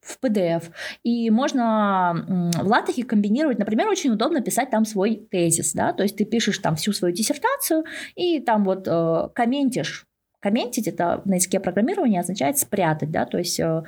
[0.00, 0.70] в PDF.
[1.02, 6.16] И можно в латехе комбинировать, например, очень удобно писать там свой тезис, да, то есть
[6.16, 10.06] ты пишешь там всю свою диссертацию и там вот э, комментишь.
[10.40, 13.82] Комментить это на языке программирования означает спрятать, да, то есть э,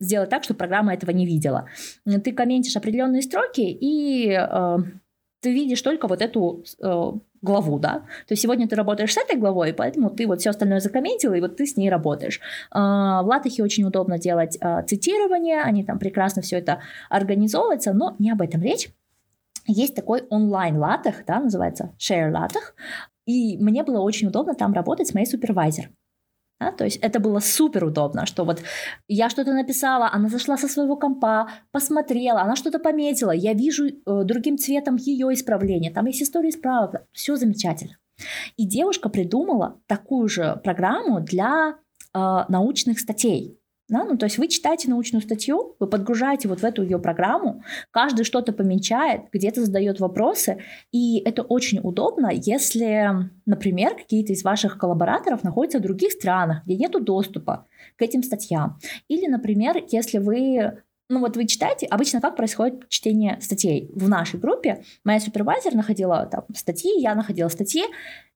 [0.00, 1.68] сделать так, чтобы программа этого не видела.
[2.04, 4.78] Ты комментишь определенные строки и э,
[5.44, 7.98] ты видишь только вот эту э, главу, да.
[8.26, 11.40] То есть сегодня ты работаешь с этой главой, поэтому ты вот все остальное закомментил, и
[11.40, 12.40] вот ты с ней работаешь.
[12.70, 16.80] А, В латехе очень удобно делать а, цитирование, они там прекрасно все это
[17.10, 18.88] организовываются, но не об этом речь.
[19.66, 22.74] есть такой онлайн латах, да, называется Share латах,
[23.26, 25.90] и мне было очень удобно там работать с моей супервайзер.
[26.60, 28.62] Да, то есть это было супер удобно, что вот
[29.08, 33.92] я что-то написала, она зашла со своего компа, посмотрела, она что-то пометила, я вижу э,
[34.24, 37.98] другим цветом ее исправление, там есть история исправок, все замечательно.
[38.56, 41.74] И девушка придумала такую же программу для
[42.14, 43.58] э, научных статей.
[43.88, 44.04] Да?
[44.04, 48.24] Ну, то есть вы читаете научную статью, вы подгружаете вот в эту ее программу, каждый
[48.24, 50.58] что-то помечает, где-то задает вопросы,
[50.90, 56.76] и это очень удобно, если, например, какие-то из ваших коллабораторов находятся в других странах, где
[56.76, 57.66] нет доступа
[57.96, 58.78] к этим статьям.
[59.08, 64.40] Или, например, если вы ну вот вы читаете, обычно как происходит чтение статей в нашей
[64.40, 64.82] группе.
[65.04, 67.84] Моя супервайзер находила там статьи, я находила статьи,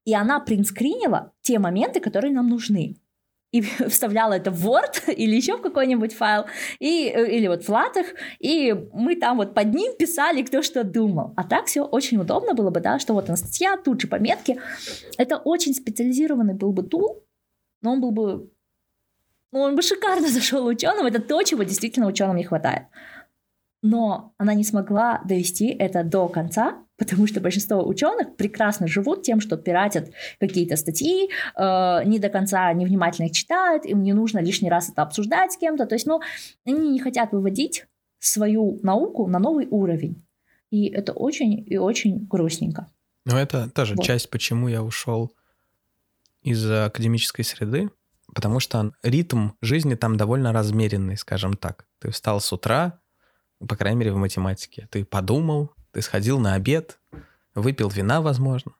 [0.05, 2.97] и она принскринила те моменты, которые нам нужны
[3.53, 6.47] и вставляла это в Word или еще в какой-нибудь файл,
[6.79, 8.07] и, э, или вот в латах,
[8.39, 11.33] и мы там вот под ним писали, кто что думал.
[11.37, 13.37] А так все очень удобно было бы, да, что вот она
[13.85, 14.61] тут же пометки.
[15.17, 17.25] Это очень специализированный был бы тул,
[17.83, 18.51] но он был бы
[19.51, 22.85] ну, он бы шикарно зашел ученым, это то, чего действительно ученым не хватает.
[23.83, 29.41] Но она не смогла довести это до конца, потому что большинство ученых прекрасно живут тем,
[29.41, 30.11] что пиратят
[30.41, 35.03] какие-то статьи, э, не до конца невнимательно их читают, им не нужно лишний раз это
[35.03, 35.87] обсуждать с кем-то.
[35.87, 36.21] То есть, ну,
[36.67, 37.87] они не хотят выводить
[38.19, 40.25] свою науку на новый уровень.
[40.71, 42.89] И это очень и очень грустненько.
[43.25, 44.05] Но это тоже вот.
[44.05, 45.33] часть, почему я ушел
[46.43, 47.91] из академической среды,
[48.35, 51.87] потому что ритм жизни там довольно размеренный, скажем так.
[52.01, 53.01] Ты встал с утра,
[53.67, 54.89] по крайней мере, в математике.
[54.91, 56.99] Ты подумал, ты сходил на обед,
[57.55, 58.73] выпил вина, возможно,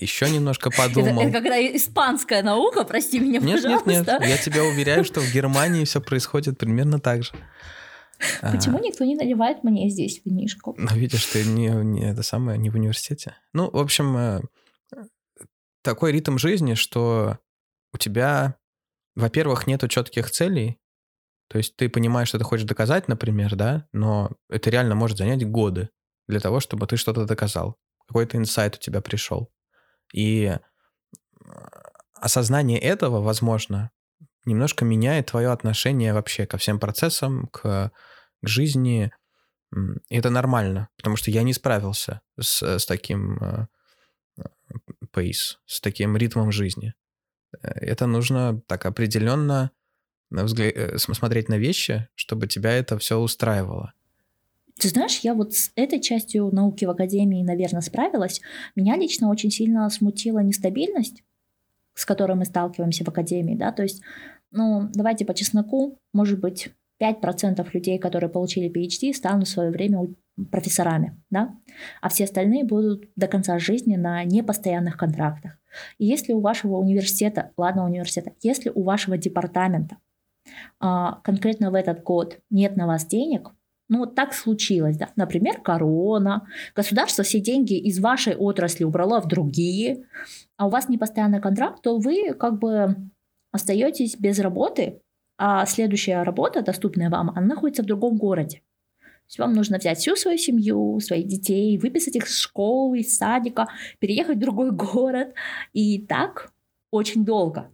[0.00, 1.20] еще немножко подумал.
[1.20, 3.90] Это, это какая испанская наука, прости меня, нет, пожалуйста.
[3.90, 7.32] Нет, нет, я тебя уверяю, что в Германии все происходит примерно так же.
[8.40, 10.74] Почему а, никто не наливает мне здесь винишку?
[10.76, 13.36] Ну, видишь, ты не, не это самое, не в университете.
[13.52, 14.40] Ну, в общем, э,
[15.82, 17.38] такой ритм жизни, что
[17.92, 18.56] у тебя,
[19.14, 20.78] во-первых, нету четких целей,
[21.48, 25.48] то есть ты понимаешь, что ты хочешь доказать, например, да, но это реально может занять
[25.48, 25.90] годы
[26.26, 27.76] для того, чтобы ты что-то доказал.
[28.06, 29.50] Какой-то инсайт у тебя пришел.
[30.12, 30.56] И
[32.14, 33.90] осознание этого, возможно,
[34.44, 37.92] немножко меняет твое отношение вообще ко всем процессам, к,
[38.42, 39.12] к жизни.
[40.08, 43.68] И это нормально, потому что я не справился с, с таким
[45.12, 46.94] пейс, с таким ритмом жизни.
[47.62, 49.70] Э, это нужно так определенно
[50.30, 50.70] взгля...
[50.70, 53.92] Э, смотреть на вещи, чтобы тебя это все устраивало.
[54.78, 58.40] Ты знаешь, я вот с этой частью науки в академии, наверное, справилась.
[58.76, 61.24] Меня лично очень сильно смутила нестабильность,
[61.94, 64.02] с которой мы сталкиваемся в академии, да, то есть,
[64.52, 70.06] ну, давайте по чесноку, может быть, 5% людей, которые получили PhD, станут в свое время
[70.52, 71.56] профессорами, да,
[72.00, 75.58] а все остальные будут до конца жизни на непостоянных контрактах.
[75.98, 79.96] И если у вашего университета, ладно, университета, если у вашего департамента
[80.78, 83.50] конкретно в этот год нет на вас денег,
[83.88, 85.08] ну вот так случилось, да.
[85.16, 90.04] Например, корона, государство все деньги из вашей отрасли убрало в другие,
[90.56, 92.96] а у вас не постоянный контракт, то вы как бы
[93.50, 95.00] остаетесь без работы,
[95.38, 98.62] а следующая работа, доступная вам, она находится в другом городе.
[99.00, 103.16] То есть вам нужно взять всю свою семью, своих детей, выписать их из школы, из
[103.16, 105.34] садика, переехать в другой город.
[105.74, 106.52] И так
[106.90, 107.70] очень долго.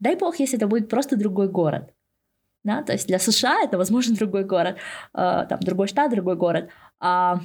[0.00, 1.94] Дай бог, если это будет просто другой город.
[2.64, 2.82] Да?
[2.82, 4.76] То есть для США это, возможно, другой город,
[5.14, 6.68] э, там, другой штат, другой город.
[7.00, 7.40] А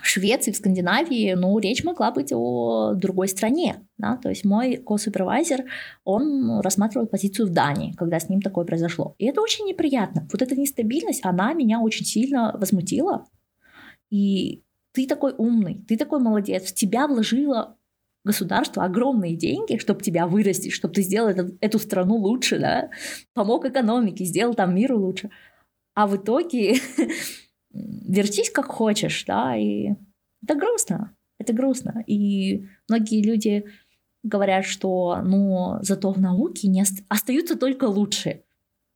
[0.00, 3.86] в Швеции, в Скандинавии, ну, речь могла быть о другой стране.
[3.98, 4.16] Да?
[4.16, 5.64] То есть мой ко-супервайзер,
[6.04, 9.14] он рассматривал позицию в Дании, когда с ним такое произошло.
[9.18, 10.26] И это очень неприятно.
[10.32, 13.26] Вот эта нестабильность, она меня очень сильно возмутила.
[14.10, 17.76] И ты такой умный, ты такой молодец, в тебя вложила
[18.24, 22.90] государство огромные деньги, чтобы тебя вырастить, чтобы ты сделал эту, эту страну лучше, да,
[23.34, 25.30] помог экономике, сделал там миру лучше.
[25.94, 26.76] А в итоге
[27.70, 29.90] вертись как хочешь, да, и
[30.42, 32.04] это грустно, это грустно.
[32.06, 33.64] И многие люди
[34.22, 37.02] говорят, что, ну, зато в науке не ост...
[37.08, 38.44] остаются только лучшие.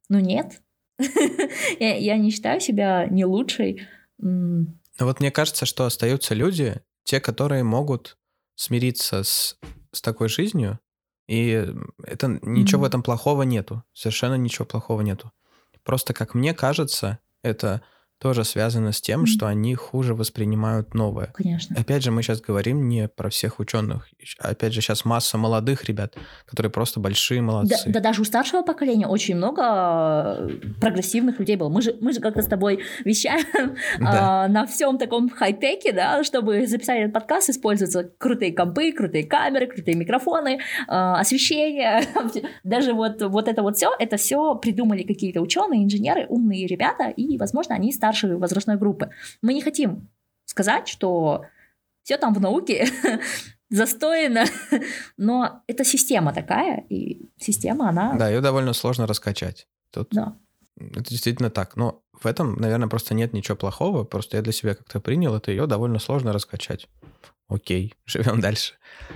[0.08, 0.62] Ну, нет.
[1.80, 3.86] я, я не считаю себя не лучшей.
[4.18, 4.68] Ну,
[4.98, 8.16] вот мне кажется, что остаются люди, те, которые могут
[8.56, 9.56] смириться с,
[9.92, 10.80] с такой жизнью,
[11.28, 11.66] и
[12.02, 12.84] это ничего mm-hmm.
[12.84, 13.84] в этом плохого нету.
[13.92, 15.32] Совершенно ничего плохого нету.
[15.84, 17.82] Просто, как мне кажется, это
[18.18, 19.26] тоже связано с тем, mm-hmm.
[19.26, 21.32] что они хуже воспринимают новое.
[21.34, 21.76] Конечно.
[21.78, 24.08] Опять же, мы сейчас говорим не про всех ученых.
[24.38, 27.76] Опять же, сейчас масса молодых ребят, которые просто большие молодцы.
[27.86, 29.62] Да, да даже у старшего поколения очень много
[30.38, 30.48] э,
[30.80, 31.68] прогрессивных людей было.
[31.68, 33.44] Мы же, мы же как-то с тобой вещаем
[34.00, 34.44] да.
[34.44, 39.66] а, на всем таком хай-теке, да, чтобы записать этот подкаст, используются крутые компы, крутые камеры,
[39.66, 42.02] крутые микрофоны, а, освещение.
[42.64, 47.36] Даже вот, вот это вот все, это все придумали какие-то ученые, инженеры, умные ребята, и,
[47.36, 49.10] возможно, они старше старшей возрастной группы.
[49.42, 50.08] Мы не хотим
[50.44, 51.44] сказать, что
[52.02, 52.86] все там в науке
[53.70, 54.44] застояно,
[55.16, 58.14] но это система такая, и система, она...
[58.14, 59.66] Да, ее довольно сложно раскачать.
[59.90, 60.36] Тут да.
[60.76, 61.76] Это действительно так.
[61.76, 64.04] Но в этом, наверное, просто нет ничего плохого.
[64.04, 66.86] Просто я для себя как-то принял это, ее довольно сложно раскачать.
[67.48, 68.74] Окей, живем дальше.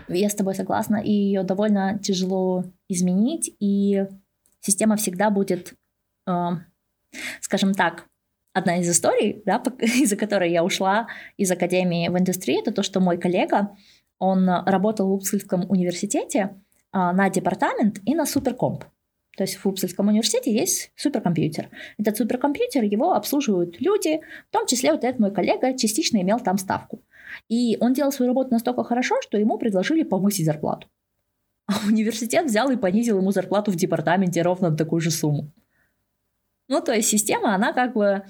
[0.09, 4.07] Я с тобой согласна, и ее довольно тяжело изменить, и
[4.61, 5.75] система всегда будет,
[6.27, 6.49] э,
[7.41, 8.07] скажем так,
[8.53, 13.01] одна из историй, да, из-за которой я ушла из академии в индустрии, это то, что
[13.01, 13.77] мой коллега,
[14.19, 16.57] он работал в Упсальском университете
[16.93, 18.85] а, на департамент и на суперкомп.
[19.37, 21.71] То есть в Упсальском университете есть суперкомпьютер.
[21.99, 26.59] Этот суперкомпьютер, его обслуживают люди, в том числе вот этот мой коллега частично имел там
[26.59, 27.03] ставку.
[27.49, 30.89] И он делал свою работу настолько хорошо, что ему предложили повысить зарплату.
[31.67, 35.53] А университет взял и понизил ему зарплату в департаменте ровно такую же сумму.
[36.71, 38.23] Ну, то есть система, она как бы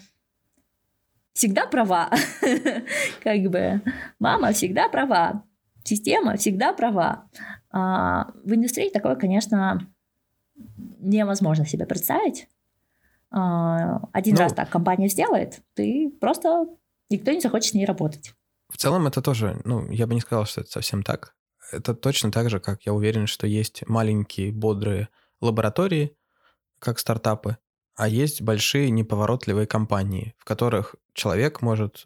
[1.34, 2.10] всегда права.
[3.22, 3.82] Как бы
[4.18, 5.44] мама всегда права.
[5.84, 7.28] Система всегда права.
[7.70, 9.86] А, в индустрии такое, конечно,
[11.00, 12.48] невозможно себе представить.
[13.30, 16.66] А, один ну, раз так компания сделает, ты просто
[17.10, 18.34] никто не захочет с ней работать.
[18.70, 21.34] В целом это тоже, ну, я бы не сказал, что это совсем так.
[21.72, 25.08] Это точно так же, как я уверен, что есть маленькие бодрые
[25.42, 26.16] лаборатории,
[26.78, 27.58] как стартапы,
[28.00, 32.04] а есть большие неповоротливые компании, в которых человек может,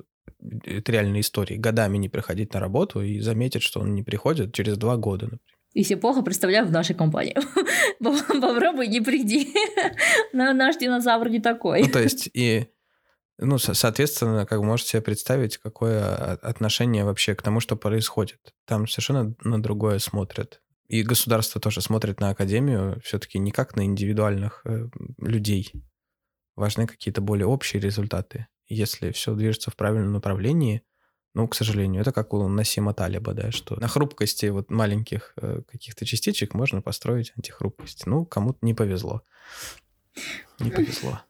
[0.65, 4.77] это реальные истории, годами не приходить на работу и заметить, что он не приходит через
[4.77, 5.57] два года, например.
[5.73, 7.37] Если плохо, представляю в нашей компании.
[8.01, 9.55] Попробуй не приди.
[10.33, 11.83] Наш динозавр не такой.
[11.83, 12.67] Ну, то есть, и
[13.39, 18.53] ну, соответственно, как вы можете себе представить, какое отношение вообще к тому, что происходит.
[18.67, 20.61] Там совершенно на другое смотрят.
[20.87, 25.73] И государство тоже смотрит на академию все-таки не как на индивидуальных э, людей.
[26.57, 28.47] Важны какие-то более общие результаты.
[28.67, 30.83] Если все движется в правильном направлении,
[31.35, 35.63] ну, к сожалению, это как у Насима Талиба, да, что на хрупкости вот маленьких э,
[35.69, 38.07] каких-то частичек можно построить антихрупкость.
[38.07, 39.23] Ну, кому-то не повезло.
[40.61, 41.21] Не повезло.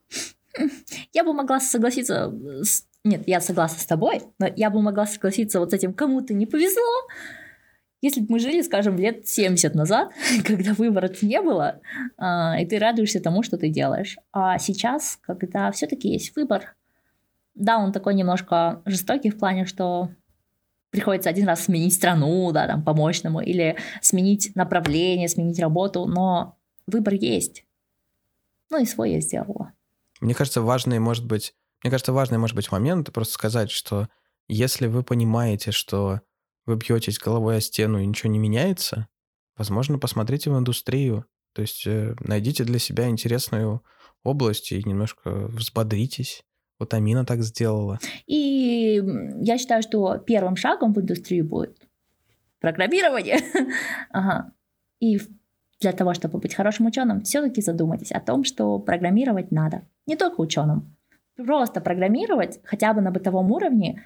[1.13, 2.31] Я бы могла согласиться
[2.63, 2.87] с...
[3.03, 6.47] Нет, я согласна с тобой, но я бы могла согласиться вот с этим «кому-то не
[6.47, 7.09] повезло»,
[8.05, 10.13] если бы мы жили, скажем, лет 70 назад,
[10.45, 11.81] когда выборов не было,
[12.19, 14.19] а, и ты радуешься тому, что ты делаешь.
[14.31, 16.77] А сейчас, когда все-таки есть выбор,
[17.55, 20.11] да, он такой немножко жестокий в плане, что
[20.91, 27.15] приходится один раз сменить страну, да, там, по-мощному, или сменить направление, сменить работу, но выбор
[27.15, 27.65] есть.
[28.71, 29.73] Ну и свой я сделала.
[30.21, 34.09] Мне кажется, важный может быть, мне кажется, важный может быть момент просто сказать, что
[34.47, 36.21] если вы понимаете, что
[36.67, 39.09] вы бьетесь головой о стену и ничего не меняется,
[39.57, 41.27] возможно, посмотрите в индустрию.
[41.53, 43.83] То есть э, найдите для себя интересную
[44.23, 46.43] область и немножко взбодритесь.
[46.79, 48.01] Вот Амина так сделала.
[48.27, 49.01] И
[49.41, 51.79] я считаю, что первым шагом в индустрию будет
[52.61, 53.39] программирование.
[54.11, 54.53] ага.
[54.99, 55.21] И
[55.81, 59.83] для того, чтобы быть хорошим ученым, все-таки задумайтесь о том, что программировать надо.
[60.07, 60.97] Не только ученым.
[61.37, 64.03] Просто программировать хотя бы на бытовом уровне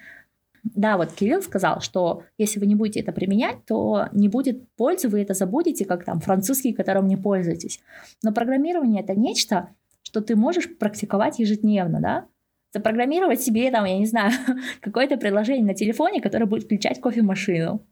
[0.63, 5.07] да, вот Кирилл сказал, что если вы не будете это применять, то не будет пользы,
[5.07, 7.79] вы это забудете, как там французский, которым не пользуетесь.
[8.23, 9.69] Но программирование это нечто,
[10.03, 12.27] что ты можешь практиковать ежедневно, да?
[12.73, 14.31] Запрограммировать себе, там, я не знаю,
[14.81, 17.85] какое-то приложение на телефоне, которое будет включать кофемашину.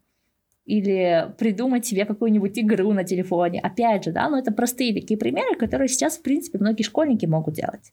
[0.64, 3.58] Или придумать себе какую-нибудь игру на телефоне.
[3.60, 7.54] Опять же, да, но это простые такие примеры, которые сейчас, в принципе, многие школьники могут
[7.54, 7.92] делать.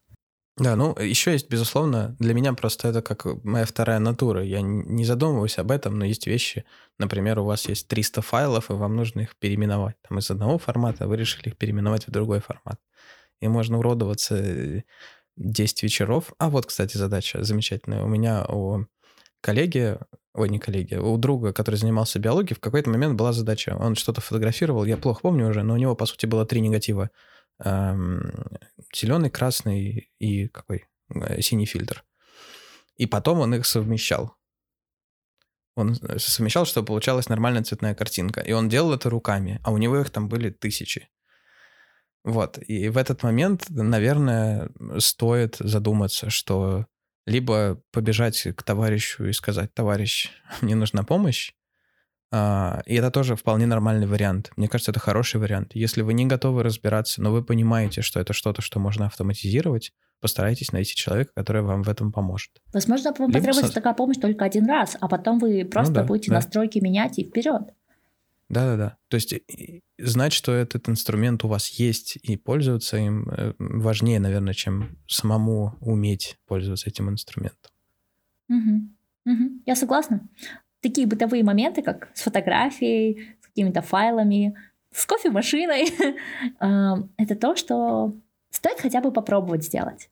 [0.58, 4.42] Да, ну еще есть, безусловно, для меня просто это как моя вторая натура.
[4.42, 6.64] Я не задумываюсь об этом, но есть вещи,
[6.98, 9.96] например, у вас есть 300 файлов, и вам нужно их переименовать.
[10.08, 12.80] Там из одного формата вы решили их переименовать в другой формат.
[13.42, 14.84] И можно уродоваться
[15.36, 16.34] 10 э, вечеров.
[16.40, 18.04] А вот, кстати, задача замечательная.
[18.04, 18.86] У меня у
[19.42, 19.98] коллеги,
[20.34, 23.76] ой, не коллеги, у друга, который занимался биологией, в какой-то момент была задача.
[23.78, 27.10] Он что-то фотографировал, я плохо помню уже, но у него, по сути, было три негатива
[27.64, 30.86] зеленый, красный и какой?
[31.10, 32.04] Э, синий фильтр.
[32.98, 34.36] И потом он их совмещал.
[35.76, 38.42] Он совмещал, чтобы получалась нормальная цветная картинка.
[38.42, 41.10] И он делал это руками, а у него их там были тысячи.
[42.24, 42.58] Вот.
[42.68, 46.86] И в этот момент, наверное, стоит задуматься, что
[47.26, 50.32] либо побежать к товарищу и сказать, товарищ,
[50.62, 51.54] мне нужна помощь,
[52.86, 54.52] и это тоже вполне нормальный вариант.
[54.58, 55.72] Мне кажется, это хороший вариант.
[55.74, 60.72] Если вы не готовы разбираться, но вы понимаете, что это что-то, что можно автоматизировать, постарайтесь
[60.72, 62.62] найти человека, который вам в этом поможет.
[62.74, 63.74] Возможно, вам Либо потребуется со...
[63.74, 66.36] такая помощь только один раз, а потом вы ну просто ну, да, будете да.
[66.36, 67.62] настройки менять и вперед.
[68.50, 68.98] Да-да-да.
[69.08, 69.34] То есть
[69.98, 75.76] знать, что этот инструмент у вас есть и пользоваться им э, важнее, наверное, чем самому
[75.80, 77.72] уметь пользоваться этим инструментом.
[78.50, 79.32] Угу.
[79.32, 79.62] Угу.
[79.66, 80.28] Я согласна
[80.86, 84.56] такие бытовые моменты, как с фотографией, с какими-то файлами,
[84.92, 85.88] с кофемашиной,
[86.60, 88.14] эм, это то, что
[88.52, 90.10] стоит хотя бы попробовать сделать.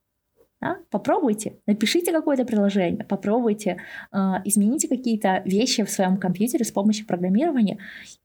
[0.60, 0.78] Да?
[0.90, 3.78] Попробуйте, напишите какое-то приложение, попробуйте,
[4.12, 7.78] э, измените какие-то вещи в своем компьютере с помощью программирования,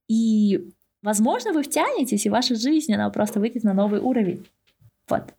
[0.09, 0.71] и,
[1.03, 4.47] возможно, вы втянетесь, и ваша жизнь, она просто выйдет на новый уровень.
[5.09, 5.35] Вот.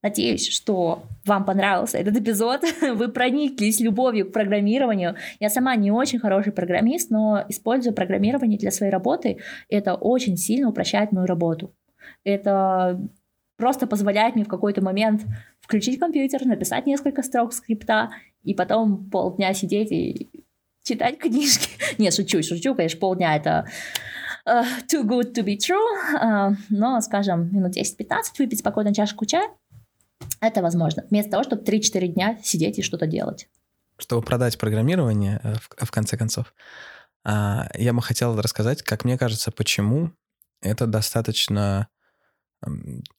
[0.00, 2.62] Надеюсь, что вам понравился этот эпизод,
[2.94, 5.16] вы прониклись любовью к программированию.
[5.40, 9.38] Я сама не очень хороший программист, но использую программирование для своей работы.
[9.68, 11.74] Это очень сильно упрощает мою работу.
[12.22, 13.00] Это
[13.56, 15.22] просто позволяет мне в какой-то момент
[15.60, 18.10] включить компьютер, написать несколько строк скрипта,
[18.44, 20.30] и потом полдня сидеть и
[20.84, 21.70] читать книжки.
[21.98, 23.66] Нет, шучу, шучу, конечно, полдня это
[24.46, 25.76] uh, too good to be true,
[26.22, 29.48] uh, но, скажем, минут 10-15 выпить спокойно чашку чая,
[30.40, 31.04] это возможно.
[31.10, 33.48] Вместо того, чтобы 3-4 дня сидеть и что-то делать.
[33.98, 36.54] Чтобы продать программирование, э, в, конце концов,
[37.24, 40.12] а, я бы хотел рассказать, как мне кажется, почему
[40.60, 41.88] это достаточно...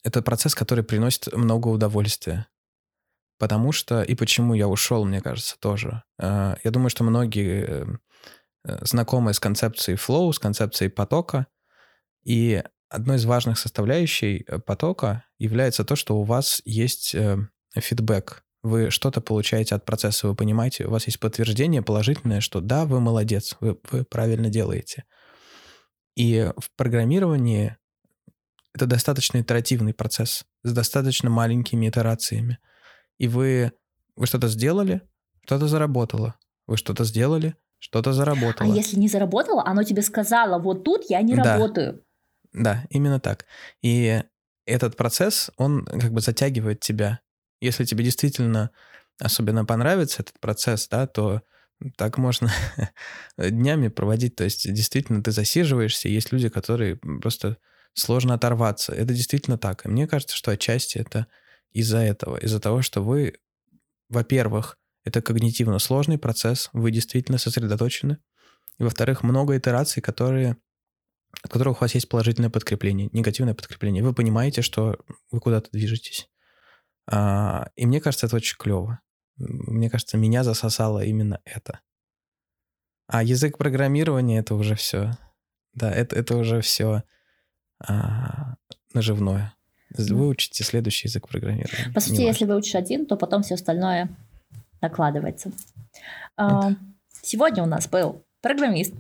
[0.04, 2.48] Это процесс, который приносит много удовольствия.
[3.38, 4.02] Потому что...
[4.02, 6.04] И почему я ушел, мне кажется, тоже.
[6.18, 7.86] А, я думаю, что многие э,
[8.66, 11.48] э, знакомы с концепцией flow, с концепцией потока,
[12.24, 17.38] и одной из важных составляющей э, потока является то, что у вас есть э,
[17.76, 18.44] фидбэк.
[18.62, 23.00] Вы что-то получаете от процесса, вы понимаете, у вас есть подтверждение положительное, что да, вы
[23.00, 25.06] молодец, вы, вы правильно делаете.
[26.16, 27.78] И в программировании
[28.74, 32.60] это достаточно итеративный процесс с достаточно маленькими итерациями.
[33.18, 33.72] И вы,
[34.16, 35.02] вы что-то сделали,
[35.46, 36.36] что-то заработало.
[36.68, 38.74] Вы что-то сделали, что-то заработало.
[38.74, 41.56] А если не заработало, оно тебе сказало, вот тут я не да.
[41.56, 42.04] работаю.
[42.54, 43.46] Да, именно так.
[43.82, 44.24] И
[44.66, 47.20] этот процесс, он как бы затягивает тебя.
[47.62, 48.72] Если тебе действительно
[49.20, 51.42] особенно понравится этот процесс, да, то
[51.98, 52.52] так можно
[53.38, 54.36] днями проводить.
[54.36, 57.58] То есть действительно ты засиживаешься, есть люди, которые просто
[57.94, 58.94] сложно оторваться.
[58.94, 59.86] Это действительно так.
[59.86, 61.28] И мне кажется, что отчасти это
[61.72, 63.36] из-за этого, из-за того, что вы,
[64.10, 68.18] во-первых, это когнитивно сложный процесс, вы действительно сосредоточены,
[68.78, 70.58] и, во-вторых, много итераций, которые
[71.42, 74.04] от которых у вас есть положительное подкрепление, негативное подкрепление.
[74.04, 74.98] Вы понимаете, что
[75.32, 76.30] вы куда-то движетесь.
[77.08, 79.00] А, и мне кажется, это очень клево.
[79.38, 81.80] Мне кажется, меня засосало именно это.
[83.08, 85.12] А язык программирования это уже все.
[85.74, 87.04] Да, это, это уже все
[87.80, 88.56] а,
[88.94, 89.56] наживное.
[89.98, 91.92] Выучите следующий язык программирования.
[91.94, 94.10] По сути, если выучишь один, то потом все остальное
[94.82, 95.52] накладывается.
[96.38, 96.74] А,
[97.24, 98.94] сегодня у нас был программист,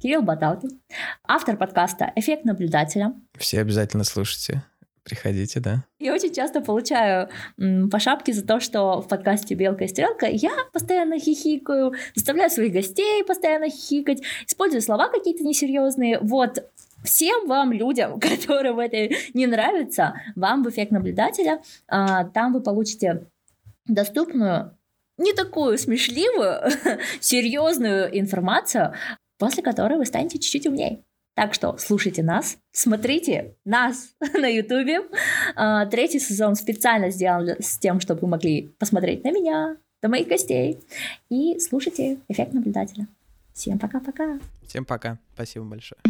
[0.00, 0.80] Кирилл Баталкин,
[1.26, 3.14] автор подкаста «Эффект наблюдателя».
[3.38, 4.62] Все обязательно слушайте.
[5.04, 5.84] Приходите, да.
[5.98, 10.26] Я очень часто получаю м, по шапке за то, что в подкасте «Белка и стрелка»
[10.26, 16.18] я постоянно хихикаю, заставляю своих гостей постоянно хихикать, использую слова какие-то несерьезные.
[16.20, 16.70] Вот
[17.04, 23.26] всем вам, людям, которым это не нравится, вам в эффект наблюдателя, а, там вы получите
[23.86, 24.76] доступную
[25.18, 26.62] не такую смешливую,
[27.20, 28.94] серьезную информацию
[29.38, 31.02] после которой вы станете чуть-чуть умнее.
[31.34, 35.00] Так что слушайте нас, смотрите нас на Ютубе.
[35.56, 40.28] А, третий сезон специально сделан с тем, чтобы вы могли посмотреть на меня, на моих
[40.28, 40.78] гостей.
[41.30, 43.08] И слушайте «Эффект наблюдателя».
[43.52, 44.38] Всем пока-пока.
[44.66, 45.18] Всем пока.
[45.34, 46.00] Спасибо большое.